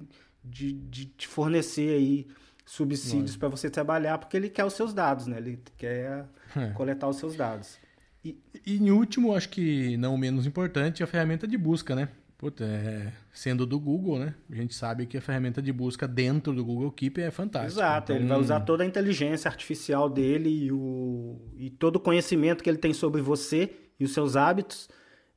de, 0.44 0.72
de 0.72 1.06
te 1.06 1.28
fornecer 1.28 1.94
aí 1.94 2.26
subsídios 2.66 3.36
para 3.36 3.48
você 3.48 3.70
trabalhar, 3.70 4.18
porque 4.18 4.36
ele 4.36 4.48
quer 4.48 4.64
os 4.64 4.72
seus 4.72 4.92
dados, 4.92 5.26
né? 5.26 5.36
Ele 5.36 5.62
quer 5.76 6.26
é. 6.56 6.70
coletar 6.74 7.08
os 7.08 7.16
seus 7.16 7.36
dados. 7.36 7.78
E, 8.24 8.38
e 8.64 8.76
em 8.78 8.90
último, 8.90 9.34
acho 9.34 9.48
que 9.48 9.96
não 9.96 10.16
menos 10.16 10.46
importante, 10.46 11.02
a 11.02 11.06
ferramenta 11.06 11.46
de 11.46 11.58
busca, 11.58 11.94
né? 11.94 12.08
Puta, 12.38 12.64
é, 12.64 13.12
sendo 13.32 13.64
do 13.64 13.78
Google, 13.78 14.18
né? 14.18 14.34
A 14.50 14.54
gente 14.54 14.74
sabe 14.74 15.06
que 15.06 15.16
a 15.16 15.20
ferramenta 15.20 15.62
de 15.62 15.72
busca 15.72 16.08
dentro 16.08 16.52
do 16.52 16.64
Google 16.64 16.90
Keep 16.90 17.20
é 17.20 17.30
fantástica. 17.30 17.80
Exato, 17.80 18.12
então... 18.12 18.16
ele 18.16 18.28
vai 18.28 18.38
usar 18.38 18.60
toda 18.60 18.82
a 18.82 18.86
inteligência 18.86 19.48
artificial 19.48 20.08
dele 20.08 20.48
e, 20.48 20.72
o, 20.72 21.36
e 21.56 21.70
todo 21.70 21.96
o 21.96 22.00
conhecimento 22.00 22.62
que 22.62 22.68
ele 22.68 22.78
tem 22.78 22.92
sobre 22.92 23.20
você 23.20 23.70
e 23.98 24.04
os 24.04 24.12
seus 24.12 24.36
hábitos 24.36 24.88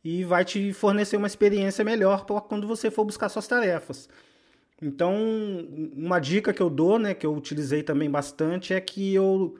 e 0.03 0.23
vai 0.23 0.45
te 0.45 0.73
fornecer 0.73 1.17
uma 1.17 1.27
experiência 1.27 1.83
melhor 1.83 2.25
para 2.25 2.39
quando 2.41 2.67
você 2.67 2.89
for 2.89 3.03
buscar 3.03 3.29
suas 3.29 3.47
tarefas. 3.47 4.09
Então, 4.81 5.15
uma 5.95 6.19
dica 6.19 6.53
que 6.53 6.61
eu 6.61 6.69
dou, 6.69 6.99
né, 6.99 7.13
que 7.13 7.25
eu 7.25 7.35
utilizei 7.35 7.83
também 7.83 8.09
bastante, 8.09 8.73
é 8.73 8.79
que 8.79 9.13
eu 9.13 9.57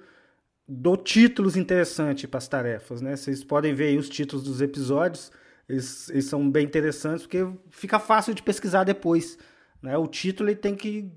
dou 0.67 0.97
títulos 0.97 1.55
interessantes 1.55 2.29
para 2.29 2.39
as 2.39 2.47
tarefas, 2.47 3.01
né? 3.01 3.15
Vocês 3.15 3.43
podem 3.43 3.73
ver 3.73 3.85
aí 3.85 3.97
os 3.97 4.09
títulos 4.09 4.43
dos 4.43 4.61
episódios, 4.61 5.31
eles, 5.67 6.09
eles, 6.09 6.25
são 6.25 6.49
bem 6.49 6.65
interessantes 6.65 7.23
porque 7.23 7.47
fica 7.69 7.99
fácil 7.99 8.33
de 8.33 8.43
pesquisar 8.43 8.83
depois, 8.83 9.37
né? 9.81 9.97
O 9.97 10.07
título 10.07 10.49
ele 10.49 10.57
tem 10.57 10.75
que 10.75 11.11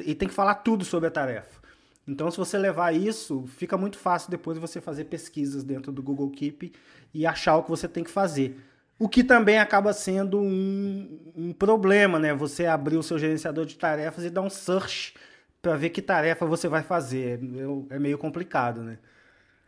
ele 0.00 0.14
tem 0.14 0.28
que 0.28 0.34
falar 0.34 0.56
tudo 0.56 0.84
sobre 0.84 1.08
a 1.08 1.10
tarefa. 1.10 1.58
Então, 2.06 2.30
se 2.30 2.38
você 2.38 2.56
levar 2.56 2.94
isso, 2.94 3.44
fica 3.46 3.76
muito 3.76 3.98
fácil 3.98 4.30
depois 4.30 4.56
você 4.58 4.80
fazer 4.80 5.04
pesquisas 5.04 5.62
dentro 5.62 5.92
do 5.92 6.02
Google 6.02 6.30
Keep 6.30 6.72
e 7.12 7.26
achar 7.26 7.56
o 7.56 7.62
que 7.62 7.70
você 7.70 7.86
tem 7.86 8.02
que 8.02 8.10
fazer. 8.10 8.58
O 8.98 9.08
que 9.08 9.22
também 9.22 9.58
acaba 9.58 9.92
sendo 9.92 10.40
um, 10.40 11.32
um 11.36 11.52
problema, 11.52 12.18
né? 12.18 12.34
Você 12.34 12.66
abrir 12.66 12.96
o 12.96 13.02
seu 13.02 13.18
gerenciador 13.18 13.64
de 13.66 13.76
tarefas 13.76 14.24
e 14.24 14.30
dar 14.30 14.40
um 14.40 14.50
search 14.50 15.14
para 15.62 15.76
ver 15.76 15.90
que 15.90 16.00
tarefa 16.00 16.46
você 16.46 16.68
vai 16.68 16.82
fazer. 16.82 17.40
É 17.90 17.98
meio 17.98 18.18
complicado, 18.18 18.82
né? 18.82 18.98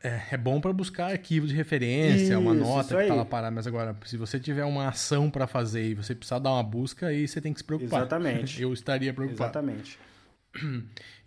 É, 0.02 0.22
é 0.30 0.36
bom 0.36 0.60
para 0.60 0.72
buscar 0.72 1.10
arquivos 1.10 1.50
de 1.50 1.54
referência, 1.54 2.32
isso, 2.32 2.38
uma 2.38 2.54
nota 2.54 2.96
que 2.96 3.02
está 3.02 3.14
lá 3.14 3.24
parada, 3.24 3.50
mas 3.50 3.66
agora, 3.66 3.94
se 4.06 4.16
você 4.16 4.40
tiver 4.40 4.64
uma 4.64 4.88
ação 4.88 5.30
para 5.30 5.46
fazer 5.46 5.90
e 5.90 5.94
você 5.94 6.14
precisar 6.14 6.38
dar 6.38 6.52
uma 6.52 6.62
busca, 6.62 7.08
aí 7.08 7.28
você 7.28 7.38
tem 7.38 7.52
que 7.52 7.60
se 7.60 7.64
preocupar. 7.64 8.00
Exatamente. 8.00 8.60
Eu 8.62 8.72
estaria 8.72 9.12
preocupado. 9.12 9.50
Exatamente. 9.50 9.98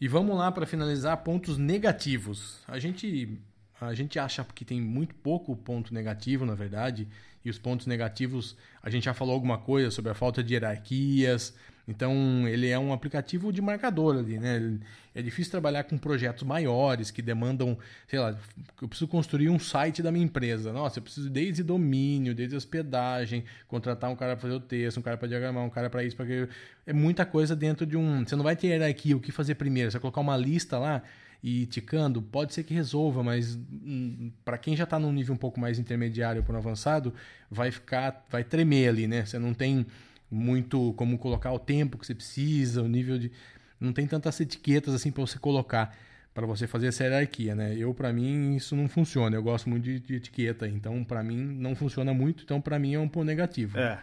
E 0.02 0.08
vamos 0.08 0.36
lá 0.36 0.52
para 0.52 0.66
finalizar 0.66 1.16
pontos 1.18 1.58
negativos. 1.58 2.62
A 2.68 2.80
gente 2.80 3.40
a 3.80 3.94
gente 3.94 4.18
acha 4.18 4.46
que 4.56 4.64
tem 4.64 4.80
muito 4.80 5.14
pouco 5.16 5.56
ponto 5.56 5.94
negativo, 5.94 6.46
na 6.46 6.56
verdade, 6.56 7.08
e 7.44 7.50
os 7.50 7.60
pontos 7.60 7.86
negativos, 7.86 8.56
a 8.82 8.90
gente 8.90 9.04
já 9.04 9.14
falou 9.14 9.34
alguma 9.34 9.58
coisa 9.58 9.92
sobre 9.92 10.12
a 10.12 10.16
falta 10.16 10.42
de 10.42 10.54
hierarquias, 10.54 11.54
então, 11.86 12.48
ele 12.48 12.70
é 12.70 12.80
um 12.80 12.94
aplicativo 12.94 13.52
de 13.52 13.62
marcador 13.62 14.18
ali, 14.18 14.40
né? 14.40 14.80
É 15.14 15.22
difícil 15.22 15.52
trabalhar 15.52 15.84
com 15.84 15.98
projetos 15.98 16.44
maiores 16.44 17.12
que 17.12 17.22
demandam, 17.22 17.78
sei 18.08 18.20
lá, 18.20 18.38
eu 18.82 18.88
preciso 18.88 19.08
construir 19.08 19.50
um 19.50 19.60
site 19.60 20.02
da 20.02 20.10
minha 20.10 20.24
empresa. 20.24 20.72
Nossa, 20.72 21.00
eu 21.00 21.04
preciso 21.04 21.30
desde 21.30 21.62
domínio, 21.62 22.34
desde 22.34 22.56
hospedagem, 22.56 23.44
contratar 23.68 24.10
um 24.10 24.16
cara 24.16 24.34
para 24.36 24.42
fazer 24.42 24.54
o 24.54 24.62
texto, 24.62 24.98
um 24.98 25.02
cara 25.02 25.18
para 25.18 25.28
diagramar, 25.28 25.64
um 25.64 25.70
cara 25.70 25.90
para 25.90 26.06
isso, 26.06 26.16
para 26.16 26.24
aquilo. 26.24 26.48
É 26.86 26.94
muita 26.94 27.26
coisa 27.26 27.54
dentro 27.54 27.86
de 27.86 27.98
um. 27.98 28.26
Você 28.26 28.36
não 28.36 28.44
vai 28.44 28.56
ter 28.56 28.68
hierarquia, 28.68 29.18
o 29.18 29.20
que 29.20 29.32
fazer 29.32 29.56
primeiro. 29.56 29.92
Você 29.92 29.98
vai 29.98 30.02
colocar 30.02 30.22
uma 30.22 30.38
lista 30.38 30.80
lá 30.80 31.04
e 31.44 31.66
ticando, 31.66 32.22
pode 32.22 32.54
ser 32.54 32.64
que 32.64 32.74
resolva, 32.74 33.22
mas 33.22 33.56
hum, 33.56 34.32
para 34.46 34.58
quem 34.58 34.78
já 34.78 34.86
está 34.86 34.98
num 34.98 35.12
nível 35.12 35.36
um 35.36 35.38
pouco 35.38 35.60
mais 35.60 35.78
intermediário 35.78 36.42
para 36.42 36.58
avançado, 36.58 37.14
vai 37.52 37.70
ficar, 37.70 38.26
vai 38.30 38.46
tremer 38.46 38.88
ali, 38.88 39.06
né? 39.06 39.26
Você 39.26 39.38
não 39.38 39.54
tem 39.54 39.86
muito 40.30 40.94
como 40.94 41.18
colocar 41.18 41.52
o 41.52 41.60
tempo 41.60 41.98
que 41.98 42.06
você 42.06 42.16
precisa, 42.16 42.82
o 42.82 42.88
nível 42.88 43.18
de. 43.18 43.32
Não 43.80 43.92
tem 43.92 44.08
tantas 44.08 44.40
etiquetas 44.40 44.94
assim 44.94 45.12
para 45.12 45.22
você 45.22 45.38
colocar 45.38 45.96
para 46.34 46.48
você 46.48 46.66
fazer 46.66 46.88
essa 46.88 47.04
hierarquia, 47.04 47.54
né? 47.54 47.76
Eu 47.78 47.94
para 47.94 48.12
mim 48.12 48.56
isso 48.56 48.76
não 48.76 48.90
funciona. 48.90 49.36
Eu 49.36 49.44
gosto 49.44 49.70
muito 49.70 49.84
de, 49.84 50.00
de 50.00 50.16
etiqueta, 50.16 50.68
então 50.68 51.04
para 51.04 51.24
mim 51.24 51.38
não 51.38 51.76
funciona 51.76 52.14
muito. 52.14 52.44
Então 52.44 52.60
para 52.60 52.80
mim 52.80 52.96
é 52.96 53.00
um 53.00 53.08
ponto 53.08 53.26
negativo. 53.26 53.78
É. 53.78 54.00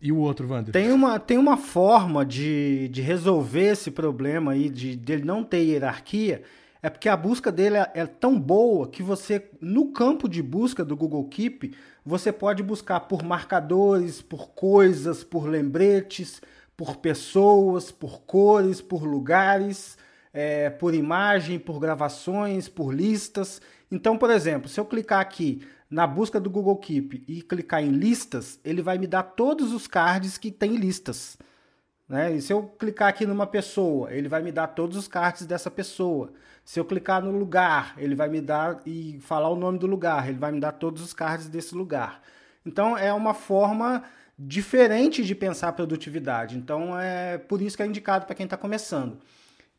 E 0.00 0.10
o 0.10 0.16
outro, 0.16 0.48
Wander? 0.48 0.72
Tem 0.72 0.90
uma, 0.90 1.18
tem 1.20 1.38
uma 1.38 1.56
forma 1.56 2.26
de, 2.26 2.88
de 2.88 3.00
resolver 3.00 3.70
esse 3.70 3.90
problema 3.90 4.52
aí 4.52 4.68
de 4.68 4.96
dele 4.96 5.24
não 5.24 5.44
ter 5.44 5.62
hierarquia, 5.62 6.42
É 6.82 6.90
porque 6.90 7.08
a 7.08 7.16
busca 7.16 7.52
dele 7.52 7.76
é, 7.76 7.90
é, 7.94 8.06
tão 8.06 8.38
boa 8.40 8.88
que 8.88 9.04
você, 9.04 9.48
no 9.60 9.92
campo 9.92 10.28
de 10.28 10.42
busca 10.42 10.84
do 10.84 10.96
Google 10.96 11.28
Keep, 11.28 11.72
você 12.04 12.32
pode 12.32 12.60
buscar 12.60 12.98
por 13.00 13.22
marcadores, 13.22 14.20
por 14.20 14.48
coisas, 14.48 15.22
por 15.22 15.46
lembretes, 15.46 16.42
por 16.76 16.96
pessoas, 16.96 17.92
por 17.92 18.22
cores, 18.22 18.80
por 18.80 19.04
lugares, 19.04 19.96
é, 20.32 20.70
por 20.70 20.92
imagem, 20.92 21.56
por 21.56 21.78
gravações, 21.78 22.68
por 22.68 22.92
listas. 22.92 23.62
Então, 23.88 24.18
por 24.18 24.30
exemplo, 24.30 24.68
se 24.68 24.80
eu 24.80 24.84
clicar 24.84 25.20
aqui 25.20 25.62
na 25.88 26.04
busca 26.04 26.40
do 26.40 26.50
Google 26.50 26.78
Keep 26.78 27.22
e 27.28 27.42
clicar 27.42 27.80
em 27.84 27.90
listas, 27.90 28.58
ele 28.64 28.82
vai 28.82 28.98
me 28.98 29.06
dar 29.06 29.22
todos 29.22 29.72
os 29.72 29.86
cards 29.86 30.36
que 30.36 30.50
tem 30.50 30.74
listas. 30.74 31.38
Né? 32.12 32.34
E 32.34 32.42
se 32.42 32.52
eu 32.52 32.64
clicar 32.78 33.08
aqui 33.08 33.24
numa 33.24 33.46
pessoa, 33.46 34.12
ele 34.12 34.28
vai 34.28 34.42
me 34.42 34.52
dar 34.52 34.66
todos 34.66 34.98
os 34.98 35.08
cards 35.08 35.46
dessa 35.46 35.70
pessoa. 35.70 36.30
Se 36.62 36.78
eu 36.78 36.84
clicar 36.84 37.24
no 37.24 37.30
lugar, 37.30 37.94
ele 37.96 38.14
vai 38.14 38.28
me 38.28 38.38
dar 38.38 38.82
e 38.84 39.18
falar 39.22 39.48
o 39.48 39.56
nome 39.56 39.78
do 39.78 39.86
lugar, 39.86 40.28
ele 40.28 40.36
vai 40.36 40.52
me 40.52 40.60
dar 40.60 40.72
todos 40.72 41.00
os 41.00 41.14
cards 41.14 41.48
desse 41.48 41.74
lugar. 41.74 42.20
Então 42.66 42.98
é 42.98 43.10
uma 43.14 43.32
forma 43.32 44.04
diferente 44.38 45.24
de 45.24 45.34
pensar 45.34 45.72
produtividade. 45.72 46.58
Então 46.58 47.00
é 47.00 47.38
por 47.38 47.62
isso 47.62 47.78
que 47.78 47.82
é 47.82 47.86
indicado 47.86 48.26
para 48.26 48.34
quem 48.34 48.44
está 48.44 48.58
começando. 48.58 49.18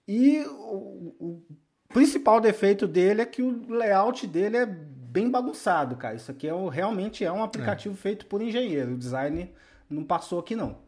E 0.08 0.40
o, 0.40 1.16
o, 1.20 1.44
principal 1.90 2.42
defeito 2.42 2.88
dele 2.88 3.22
é 3.22 3.26
que 3.28 3.44
o 3.44 3.72
layout 3.72 4.26
dele 4.26 4.58
é 4.58 4.66
bem 4.66 5.30
bagunçado, 5.30 5.96
cara. 5.98 6.16
Isso 6.16 6.32
aqui 6.32 6.48
é, 6.48 6.70
realmente 6.72 7.24
é 7.24 7.32
um 7.32 7.44
aplicativo 7.44 7.94
é. 7.94 7.98
feito 7.98 8.26
por 8.26 8.42
engenheiro. 8.42 8.96
O 8.96 8.98
design 8.98 9.54
não 9.88 10.04
passou 10.04 10.40
aqui, 10.40 10.56
não. 10.56 10.82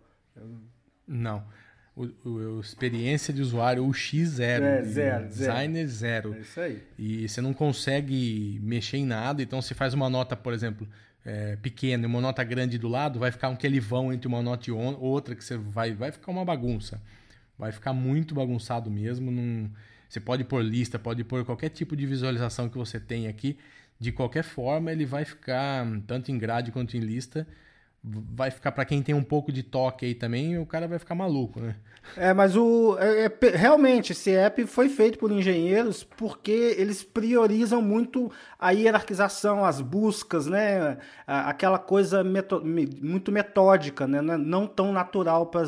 Não. 1.08 1.44
O, 1.96 2.08
o, 2.28 2.60
experiência 2.60 3.34
de 3.34 3.42
usuário, 3.42 3.86
o 3.86 3.92
X0. 3.92 4.62
É, 4.62 4.84
zero. 4.84 5.28
Designer 5.28 5.88
zero. 5.88 6.34
É 6.34 6.40
isso 6.40 6.60
aí. 6.60 6.84
E 6.98 7.30
você 7.30 7.40
não 7.40 7.54
consegue 7.54 8.60
mexer 8.62 8.98
em 8.98 9.06
nada, 9.06 9.42
então 9.42 9.62
se 9.62 9.74
faz 9.74 9.94
uma 9.94 10.10
nota, 10.10 10.36
por 10.36 10.54
exemplo, 10.54 10.88
é, 11.26 11.56
pequena 11.56 12.04
e 12.04 12.06
uma 12.06 12.20
nota 12.20 12.44
grande 12.44 12.78
do 12.78 12.88
lado, 12.88 13.18
vai 13.18 13.32
ficar 13.32 13.50
um 13.50 13.58
vão 13.82 14.14
entre 14.14 14.28
uma 14.28 14.42
nota 14.42 14.70
e 14.70 14.74
outra, 14.74 15.36
que 15.36 15.44
você 15.44 15.58
vai, 15.58 15.94
vai 15.94 16.12
ficar 16.12 16.32
uma 16.32 16.44
bagunça. 16.44 17.02
Vai 17.58 17.72
ficar 17.72 17.94
muito 17.94 18.36
bagunçado 18.36 18.92
mesmo. 18.92 19.32
Num... 19.32 19.72
Você 20.10 20.20
pode 20.20 20.44
pôr 20.44 20.64
lista, 20.64 21.00
pode 21.00 21.24
pôr 21.24 21.46
qualquer 21.46 21.70
tipo 21.70 21.96
de 21.96 22.06
visualização 22.06 22.70
que 22.70 22.78
você 22.78 23.00
tem 23.00 23.28
aqui. 23.28 23.58
De 23.98 24.12
qualquer 24.12 24.44
forma, 24.44 24.92
ele 24.92 25.06
vai 25.06 25.24
ficar, 25.24 25.86
tanto 26.06 26.32
em 26.32 26.38
grade 26.38 26.72
quanto 26.72 26.98
em 26.98 27.00
lista, 27.00 27.48
vai 28.08 28.52
ficar 28.52 28.72
para 28.72 28.86
quem 28.86 29.02
tem 29.02 29.16
um 29.16 29.24
pouco 29.24 29.52
de 29.52 29.64
toque 29.64 30.06
aí 30.06 30.14
também, 30.14 30.58
o 30.60 30.66
cara 30.66 30.88
vai 30.88 31.00
ficar 31.00 31.16
maluco, 31.16 31.60
né? 31.60 31.76
É, 32.16 32.34
mas 32.34 32.56
o 32.56 32.96
é, 33.00 33.26
é, 33.26 33.50
realmente 33.56 34.12
esse 34.12 34.30
app 34.32 34.64
foi 34.68 34.90
feito 34.90 35.18
por 35.18 35.32
engenheiros 35.32 36.04
porque 36.04 36.76
eles 36.78 37.02
priorizam 37.02 37.82
muito 37.82 38.32
a 38.60 38.70
hierarquização, 38.70 39.66
as 39.66 39.82
buscas, 39.82 40.46
né? 40.46 40.98
Aquela 41.26 41.80
coisa 41.80 42.24
meto, 42.24 42.62
muito 42.64 43.32
metódica, 43.32 44.06
né? 44.06 44.22
Não 44.22 44.68
tão 44.68 44.94
natural 44.94 45.48
para 45.48 45.64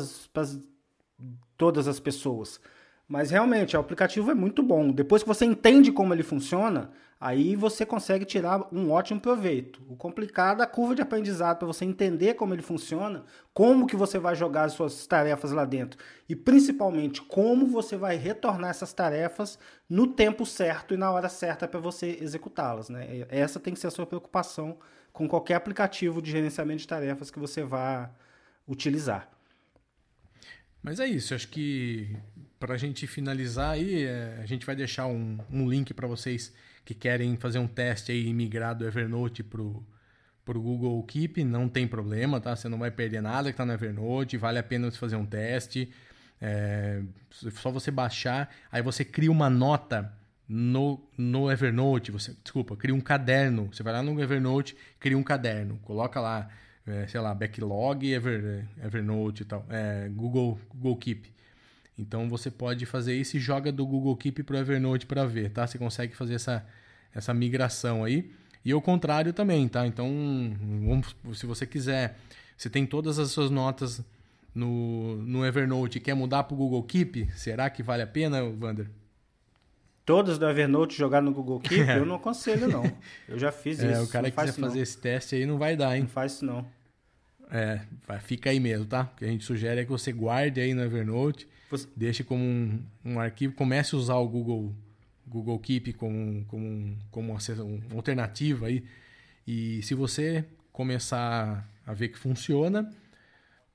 todas 1.56 1.88
as 1.88 1.98
pessoas. 1.98 2.60
Mas 3.08 3.30
realmente, 3.30 3.76
o 3.76 3.80
aplicativo 3.80 4.30
é 4.30 4.34
muito 4.34 4.62
bom. 4.62 4.92
Depois 4.92 5.22
que 5.22 5.28
você 5.28 5.44
entende 5.44 5.90
como 5.90 6.12
ele 6.12 6.22
funciona, 6.22 6.90
aí 7.20 7.56
você 7.56 7.84
consegue 7.84 8.24
tirar 8.24 8.68
um 8.72 8.90
ótimo 8.90 9.20
proveito. 9.20 9.82
O 9.88 9.96
complicado 9.96 10.60
é 10.60 10.64
a 10.64 10.68
curva 10.68 10.94
de 10.94 11.02
aprendizado 11.02 11.58
para 11.58 11.66
você 11.66 11.84
entender 11.84 12.34
como 12.34 12.54
ele 12.54 12.62
funciona, 12.62 13.24
como 13.52 13.86
que 13.86 13.96
você 13.96 14.18
vai 14.18 14.36
jogar 14.36 14.64
as 14.64 14.72
suas 14.72 15.06
tarefas 15.06 15.50
lá 15.50 15.64
dentro 15.64 15.98
e 16.28 16.36
principalmente 16.36 17.20
como 17.22 17.66
você 17.66 17.96
vai 17.96 18.16
retornar 18.16 18.70
essas 18.70 18.92
tarefas 18.92 19.58
no 19.88 20.06
tempo 20.06 20.46
certo 20.46 20.94
e 20.94 20.96
na 20.96 21.10
hora 21.10 21.28
certa 21.28 21.66
para 21.66 21.80
você 21.80 22.18
executá-las. 22.20 22.88
Né? 22.88 23.26
Essa 23.28 23.58
tem 23.58 23.74
que 23.74 23.80
ser 23.80 23.88
a 23.88 23.90
sua 23.90 24.06
preocupação 24.06 24.78
com 25.12 25.26
qualquer 25.26 25.54
aplicativo 25.54 26.22
de 26.22 26.30
gerenciamento 26.30 26.82
de 26.82 26.88
tarefas 26.88 27.30
que 27.30 27.38
você 27.38 27.64
vá 27.64 28.10
utilizar. 28.66 29.28
Mas 30.80 31.00
é 31.00 31.06
isso, 31.06 31.34
acho 31.34 31.48
que 31.48 32.16
para 32.60 32.74
a 32.74 32.78
gente 32.78 33.06
finalizar 33.06 33.70
aí, 33.70 34.04
é, 34.04 34.38
a 34.40 34.46
gente 34.46 34.64
vai 34.64 34.76
deixar 34.76 35.06
um, 35.06 35.38
um 35.50 35.68
link 35.68 35.92
para 35.92 36.06
vocês 36.06 36.52
que 36.88 36.94
querem 36.94 37.36
fazer 37.36 37.58
um 37.58 37.66
teste 37.66 38.12
aí 38.12 38.32
migrar 38.32 38.74
do 38.74 38.86
Evernote 38.86 39.42
pro 39.42 39.86
pro 40.42 40.58
Google 40.62 41.02
Keep, 41.02 41.44
não 41.44 41.68
tem 41.68 41.86
problema, 41.86 42.40
tá? 42.40 42.56
Você 42.56 42.70
não 42.70 42.78
vai 42.78 42.90
perder 42.90 43.20
nada 43.20 43.50
que 43.50 43.52
está 43.52 43.66
no 43.66 43.72
Evernote, 43.74 44.38
vale 44.38 44.58
a 44.58 44.62
pena 44.62 44.90
você 44.90 44.96
fazer 44.96 45.16
um 45.16 45.26
teste. 45.26 45.92
É 46.40 47.02
só 47.60 47.70
você 47.70 47.90
baixar, 47.90 48.48
aí 48.72 48.80
você 48.80 49.04
cria 49.04 49.30
uma 49.30 49.50
nota 49.50 50.10
no, 50.48 51.06
no 51.18 51.52
Evernote, 51.52 52.10
você, 52.10 52.34
desculpa, 52.42 52.74
cria 52.74 52.94
um 52.94 53.00
caderno. 53.02 53.68
Você 53.70 53.82
vai 53.82 53.92
lá 53.92 54.02
no 54.02 54.18
Evernote, 54.22 54.74
cria 54.98 55.18
um 55.18 55.22
caderno, 55.22 55.78
coloca 55.82 56.18
lá 56.18 56.48
é, 56.86 57.06
sei 57.06 57.20
lá, 57.20 57.34
backlog, 57.34 58.10
Ever, 58.10 58.66
Evernote 58.82 59.42
e 59.42 59.44
tal, 59.44 59.66
é, 59.68 60.08
Google, 60.08 60.58
Google 60.72 60.96
Keep. 60.96 61.30
Então 61.98 62.28
você 62.28 62.50
pode 62.50 62.86
fazer 62.86 63.16
isso 63.16 63.36
e 63.36 63.40
joga 63.40 63.72
do 63.72 63.84
Google 63.84 64.16
Keep 64.16 64.44
para 64.44 64.56
o 64.56 64.58
Evernote 64.58 65.04
para 65.04 65.26
ver, 65.26 65.50
tá? 65.50 65.66
Você 65.66 65.76
consegue 65.76 66.14
fazer 66.14 66.34
essa, 66.34 66.64
essa 67.12 67.34
migração 67.34 68.04
aí. 68.04 68.30
E 68.64 68.72
o 68.72 68.80
contrário 68.80 69.32
também, 69.32 69.66
tá? 69.66 69.86
Então, 69.86 70.08
vamos, 70.86 71.16
se 71.34 71.46
você 71.46 71.66
quiser, 71.66 72.16
você 72.56 72.70
tem 72.70 72.86
todas 72.86 73.18
as 73.18 73.30
suas 73.30 73.50
notas 73.50 74.04
no, 74.54 75.16
no 75.16 75.44
Evernote 75.44 75.98
e 75.98 76.00
quer 76.00 76.14
mudar 76.14 76.44
para 76.44 76.54
o 76.54 76.56
Google 76.56 76.82
Keep, 76.82 77.30
será 77.34 77.68
que 77.70 77.82
vale 77.82 78.02
a 78.02 78.06
pena, 78.06 78.42
Wander? 78.42 78.88
Todas 80.04 80.38
do 80.38 80.48
Evernote 80.48 80.96
jogar 80.96 81.20
no 81.20 81.32
Google 81.32 81.60
Keep, 81.60 81.88
eu 81.90 82.06
não 82.06 82.16
aconselho, 82.16 82.68
não. 82.68 82.82
Eu 83.28 83.38
já 83.38 83.52
fiz 83.52 83.80
é, 83.80 83.92
isso. 83.92 84.04
O 84.04 84.08
cara 84.08 84.30
que 84.30 84.36
quiser 84.36 84.52
fazer 84.52 84.80
esse 84.80 84.98
teste 84.98 85.34
aí 85.34 85.46
não 85.46 85.58
vai 85.58 85.76
dar, 85.76 85.96
hein? 85.96 86.02
Não 86.02 86.08
faz 86.08 86.32
isso, 86.32 86.44
não. 86.44 86.66
É, 87.50 87.80
fica 88.20 88.50
aí 88.50 88.60
mesmo, 88.60 88.86
tá? 88.86 89.10
O 89.12 89.16
que 89.16 89.24
a 89.24 89.28
gente 89.28 89.44
sugere 89.44 89.80
é 89.80 89.84
que 89.84 89.90
você 89.90 90.12
guarde 90.12 90.60
aí 90.60 90.74
no 90.74 90.82
Evernote, 90.82 91.48
você... 91.70 91.88
deixe 91.96 92.24
como 92.24 92.42
um, 92.42 92.82
um, 93.04 93.20
arquivo, 93.20 93.54
comece 93.54 93.94
a 93.94 93.98
usar 93.98 94.16
o 94.16 94.28
Google, 94.28 94.74
Google 95.26 95.58
Keep 95.58 95.92
como, 95.94 96.44
como, 96.46 96.96
como 97.10 97.32
uma, 97.32 97.38
uma 97.64 97.96
alternativa 97.96 98.66
aí. 98.66 98.84
E 99.46 99.82
se 99.82 99.94
você 99.94 100.44
começar 100.72 101.68
a 101.86 101.92
ver 101.94 102.08
que 102.08 102.18
funciona, 102.18 102.90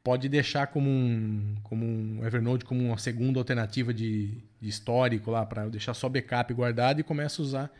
pode 0.03 0.27
deixar 0.27 0.67
como 0.67 0.89
um, 0.89 1.55
como 1.63 1.85
um 1.85 2.25
Evernote 2.25 2.65
como 2.65 2.83
uma 2.83 2.97
segunda 2.97 3.39
alternativa 3.39 3.93
de, 3.93 4.37
de 4.59 4.69
histórico 4.69 5.31
lá, 5.31 5.45
para 5.45 5.67
deixar 5.69 5.93
só 5.93 6.09
backup 6.09 6.53
guardado 6.53 6.99
e 6.99 7.03
começa 7.03 7.41
a 7.41 7.45
usar 7.45 7.71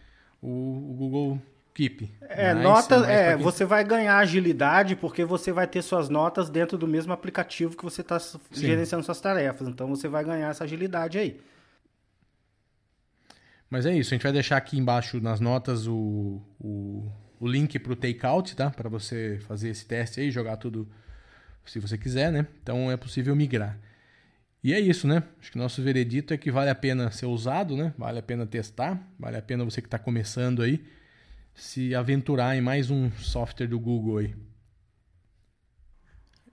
o, 0.41 0.47
o 0.49 0.95
Google 0.97 1.41
Keep. 1.73 2.11
É, 2.21 2.53
mas, 2.53 2.63
nota, 2.63 2.95
é, 3.11 3.33
quem... 3.33 3.43
você 3.43 3.65
vai 3.65 3.83
ganhar 3.83 4.17
agilidade 4.17 4.95
porque 4.95 5.25
você 5.25 5.51
vai 5.51 5.65
ter 5.65 5.81
suas 5.81 6.07
notas 6.07 6.49
dentro 6.49 6.77
do 6.77 6.87
mesmo 6.87 7.11
aplicativo 7.11 7.75
que 7.75 7.83
você 7.83 8.01
está 8.01 8.17
gerenciando 8.51 9.03
suas 9.03 9.19
tarefas. 9.19 9.67
Então 9.67 9.87
você 9.87 10.07
vai 10.07 10.23
ganhar 10.23 10.49
essa 10.49 10.63
agilidade 10.63 11.17
aí. 11.17 11.39
Mas 13.69 13.87
é 13.87 13.95
isso, 13.95 14.13
a 14.13 14.15
gente 14.15 14.23
vai 14.23 14.31
deixar 14.31 14.57
aqui 14.57 14.77
embaixo 14.77 15.19
nas 15.19 15.39
notas 15.39 15.87
o, 15.87 16.39
o, 16.59 17.11
o 17.39 17.47
link 17.47 17.79
para 17.79 17.93
o 17.93 17.95
Takeout, 17.95 18.55
tá? 18.55 18.69
Para 18.69 18.87
você 18.87 19.39
fazer 19.47 19.69
esse 19.69 19.83
teste 19.83 20.19
aí, 20.19 20.29
jogar 20.29 20.57
tudo 20.57 20.87
se 21.65 21.79
você 21.79 21.97
quiser, 21.97 22.31
né? 22.31 22.45
Então 22.61 22.91
é 22.91 22.97
possível 22.97 23.35
migrar. 23.35 23.79
E 24.63 24.75
é 24.75 24.79
isso, 24.79 25.07
né? 25.07 25.23
Acho 25.41 25.51
que 25.51 25.57
nosso 25.57 25.81
veredito 25.81 26.35
é 26.35 26.37
que 26.37 26.51
vale 26.51 26.69
a 26.69 26.75
pena 26.75 27.09
ser 27.09 27.25
usado, 27.25 27.75
né? 27.75 27.95
Vale 27.97 28.19
a 28.19 28.21
pena 28.21 28.45
testar, 28.45 29.01
vale 29.17 29.37
a 29.37 29.41
pena 29.41 29.65
você 29.65 29.81
que 29.81 29.87
está 29.87 29.97
começando 29.97 30.61
aí 30.61 30.85
se 31.53 31.93
aventurar 31.93 32.55
em 32.55 32.61
mais 32.61 32.89
um 32.89 33.11
software 33.11 33.67
do 33.67 33.79
Google 33.79 34.17
aí. 34.17 34.35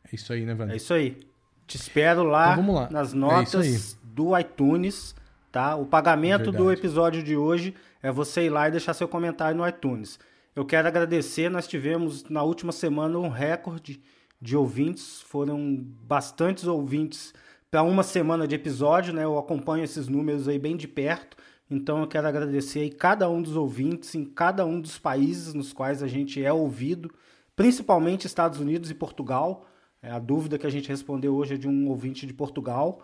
É 0.04 0.14
isso 0.14 0.32
aí, 0.32 0.44
né, 0.44 0.52
Wander? 0.52 0.74
É 0.74 0.76
isso 0.76 0.92
aí. 0.92 1.18
Te 1.66 1.76
espero 1.76 2.24
lá, 2.24 2.52
então, 2.52 2.74
lá. 2.74 2.90
nas 2.90 3.12
é 3.12 3.16
notas 3.16 3.94
é 3.94 3.96
do 4.02 4.36
iTunes, 4.36 5.14
tá? 5.52 5.76
O 5.76 5.86
pagamento 5.86 6.44
Verdade. 6.44 6.56
do 6.58 6.72
episódio 6.72 7.22
de 7.22 7.36
hoje 7.36 7.74
é 8.02 8.10
você 8.10 8.46
ir 8.46 8.50
lá 8.50 8.68
e 8.68 8.72
deixar 8.72 8.92
seu 8.92 9.06
comentário 9.06 9.56
no 9.56 9.66
iTunes. 9.66 10.18
Eu 10.54 10.64
quero 10.64 10.88
agradecer, 10.88 11.48
nós 11.48 11.68
tivemos 11.68 12.24
na 12.28 12.42
última 12.42 12.72
semana 12.72 13.16
um 13.18 13.28
recorde 13.28 14.00
de 14.40 14.56
ouvintes, 14.56 15.22
foram 15.22 15.76
bastantes 16.02 16.64
ouvintes 16.64 17.32
para 17.70 17.82
uma 17.82 18.02
semana 18.02 18.48
de 18.48 18.54
episódio, 18.56 19.12
né? 19.14 19.22
Eu 19.22 19.38
acompanho 19.38 19.84
esses 19.84 20.08
números 20.08 20.48
aí 20.48 20.58
bem 20.58 20.76
de 20.76 20.88
perto. 20.88 21.36
Então 21.70 22.00
eu 22.00 22.08
quero 22.08 22.26
agradecer 22.26 22.80
aí 22.80 22.90
cada 22.90 23.30
um 23.30 23.40
dos 23.40 23.54
ouvintes 23.54 24.14
em 24.16 24.24
cada 24.24 24.66
um 24.66 24.80
dos 24.80 24.98
países 24.98 25.54
nos 25.54 25.72
quais 25.72 26.02
a 26.02 26.08
gente 26.08 26.44
é 26.44 26.52
ouvido, 26.52 27.14
principalmente 27.54 28.26
Estados 28.26 28.58
Unidos 28.58 28.90
e 28.90 28.94
Portugal. 28.94 29.66
É, 30.02 30.10
a 30.10 30.18
dúvida 30.18 30.58
que 30.58 30.66
a 30.66 30.70
gente 30.70 30.88
respondeu 30.88 31.34
hoje 31.34 31.54
é 31.54 31.58
de 31.58 31.68
um 31.68 31.88
ouvinte 31.88 32.26
de 32.26 32.34
Portugal. 32.34 33.02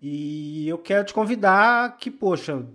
E 0.00 0.68
eu 0.68 0.76
quero 0.76 1.04
te 1.04 1.14
convidar 1.14 1.96
que, 1.96 2.10
poxa, 2.10 2.66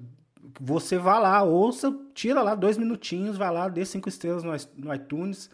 você 0.60 0.98
vá 0.98 1.20
lá, 1.20 1.44
ouça, 1.44 1.96
tira 2.14 2.42
lá 2.42 2.56
dois 2.56 2.78
minutinhos, 2.78 3.38
vai 3.38 3.52
lá, 3.52 3.68
dê 3.70 3.86
cinco 3.86 4.10
estrelas 4.10 4.44
no 4.76 4.94
iTunes, 4.94 5.50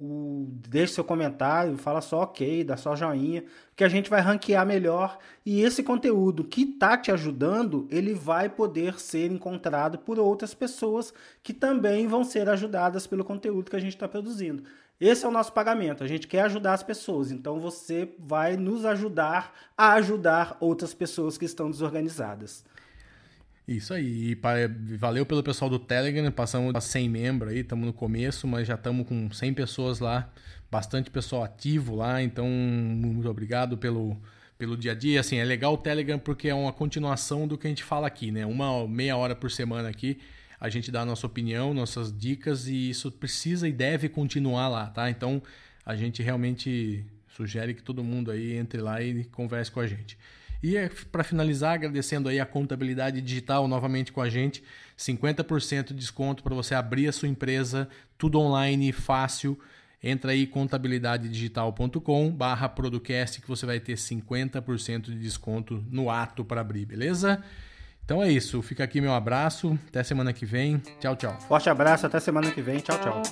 o, 0.00 0.46
deixe 0.68 0.94
seu 0.94 1.04
comentário, 1.04 1.76
fala 1.76 2.00
só 2.00 2.22
ok, 2.22 2.64
dá 2.64 2.76
só 2.76 2.96
joinha, 2.96 3.44
que 3.76 3.84
a 3.84 3.88
gente 3.88 4.08
vai 4.08 4.20
ranquear 4.20 4.66
melhor 4.66 5.18
e 5.44 5.60
esse 5.60 5.82
conteúdo 5.82 6.42
que 6.42 6.62
está 6.62 6.96
te 6.96 7.12
ajudando, 7.12 7.86
ele 7.90 8.14
vai 8.14 8.48
poder 8.48 8.98
ser 8.98 9.30
encontrado 9.30 9.98
por 9.98 10.18
outras 10.18 10.54
pessoas 10.54 11.12
que 11.42 11.52
também 11.52 12.06
vão 12.08 12.24
ser 12.24 12.48
ajudadas 12.48 13.06
pelo 13.06 13.24
conteúdo 13.24 13.70
que 13.70 13.76
a 13.76 13.80
gente 13.80 13.94
está 13.94 14.08
produzindo. 14.08 14.64
Esse 14.98 15.24
é 15.24 15.28
o 15.28 15.32
nosso 15.32 15.52
pagamento. 15.52 16.04
A 16.04 16.06
gente 16.06 16.26
quer 16.26 16.42
ajudar 16.42 16.74
as 16.74 16.82
pessoas, 16.82 17.30
então 17.30 17.58
você 17.58 18.14
vai 18.18 18.56
nos 18.56 18.84
ajudar 18.84 19.54
a 19.76 19.94
ajudar 19.94 20.56
outras 20.60 20.92
pessoas 20.94 21.38
que 21.38 21.46
estão 21.46 21.70
desorganizadas. 21.70 22.64
Isso 23.70 23.94
aí. 23.94 24.32
E 24.32 24.96
valeu 24.96 25.24
pelo 25.24 25.44
pessoal 25.44 25.70
do 25.70 25.78
Telegram. 25.78 26.28
Passamos 26.32 26.74
a 26.74 26.80
100 26.80 27.08
membros 27.08 27.52
aí, 27.52 27.60
estamos 27.60 27.86
no 27.86 27.92
começo, 27.92 28.44
mas 28.48 28.66
já 28.66 28.74
estamos 28.74 29.06
com 29.06 29.30
100 29.30 29.54
pessoas 29.54 30.00
lá. 30.00 30.28
Bastante 30.68 31.08
pessoal 31.08 31.44
ativo 31.44 31.94
lá. 31.94 32.20
Então, 32.20 32.48
muito 32.48 33.30
obrigado 33.30 33.78
pelo, 33.78 34.20
pelo 34.58 34.76
dia 34.76 34.90
a 34.90 34.94
dia. 34.96 35.20
Assim, 35.20 35.36
é 35.36 35.44
legal 35.44 35.74
o 35.74 35.78
Telegram 35.78 36.18
porque 36.18 36.48
é 36.48 36.54
uma 36.54 36.72
continuação 36.72 37.46
do 37.46 37.56
que 37.56 37.68
a 37.68 37.70
gente 37.70 37.84
fala 37.84 38.08
aqui, 38.08 38.32
né? 38.32 38.44
Uma 38.44 38.88
meia 38.88 39.16
hora 39.16 39.36
por 39.36 39.52
semana 39.52 39.88
aqui. 39.88 40.18
A 40.58 40.68
gente 40.68 40.90
dá 40.90 41.02
a 41.02 41.06
nossa 41.06 41.24
opinião, 41.24 41.72
nossas 41.72 42.12
dicas 42.12 42.66
e 42.66 42.90
isso 42.90 43.12
precisa 43.12 43.68
e 43.68 43.72
deve 43.72 44.08
continuar 44.08 44.66
lá, 44.66 44.86
tá? 44.86 45.08
Então, 45.08 45.40
a 45.86 45.94
gente 45.94 46.24
realmente 46.24 47.04
sugere 47.28 47.72
que 47.72 47.84
todo 47.84 48.02
mundo 48.02 48.32
aí 48.32 48.56
entre 48.56 48.80
lá 48.80 49.00
e 49.00 49.22
converse 49.26 49.70
com 49.70 49.78
a 49.78 49.86
gente. 49.86 50.18
E 50.62 50.76
é, 50.76 50.90
para 51.10 51.24
finalizar, 51.24 51.74
agradecendo 51.74 52.28
aí 52.28 52.38
a 52.38 52.46
contabilidade 52.46 53.20
digital 53.20 53.66
novamente 53.66 54.12
com 54.12 54.20
a 54.20 54.28
gente, 54.28 54.62
50% 54.98 55.88
de 55.88 55.94
desconto 55.94 56.42
para 56.42 56.54
você 56.54 56.74
abrir 56.74 57.08
a 57.08 57.12
sua 57.12 57.28
empresa, 57.28 57.88
tudo 58.18 58.38
online, 58.38 58.92
fácil. 58.92 59.58
Entra 60.02 60.32
aí 60.32 60.46
contabilidadedigital.com 60.46 62.30
barra 62.30 62.68
Producast 62.68 63.40
que 63.40 63.48
você 63.48 63.66
vai 63.66 63.80
ter 63.80 63.94
50% 63.94 65.04
de 65.04 65.18
desconto 65.18 65.84
no 65.90 66.10
ato 66.10 66.44
para 66.44 66.60
abrir, 66.60 66.86
beleza? 66.86 67.42
Então 68.04 68.22
é 68.22 68.30
isso, 68.30 68.60
fica 68.60 68.82
aqui 68.82 69.00
meu 69.00 69.14
abraço, 69.14 69.78
até 69.88 70.02
semana 70.02 70.32
que 70.32 70.44
vem, 70.44 70.78
tchau, 70.98 71.14
tchau. 71.14 71.38
Forte 71.42 71.70
abraço, 71.70 72.06
até 72.06 72.18
semana 72.18 72.50
que 72.50 72.60
vem, 72.60 72.80
tchau, 72.80 72.98
tchau. 72.98 73.22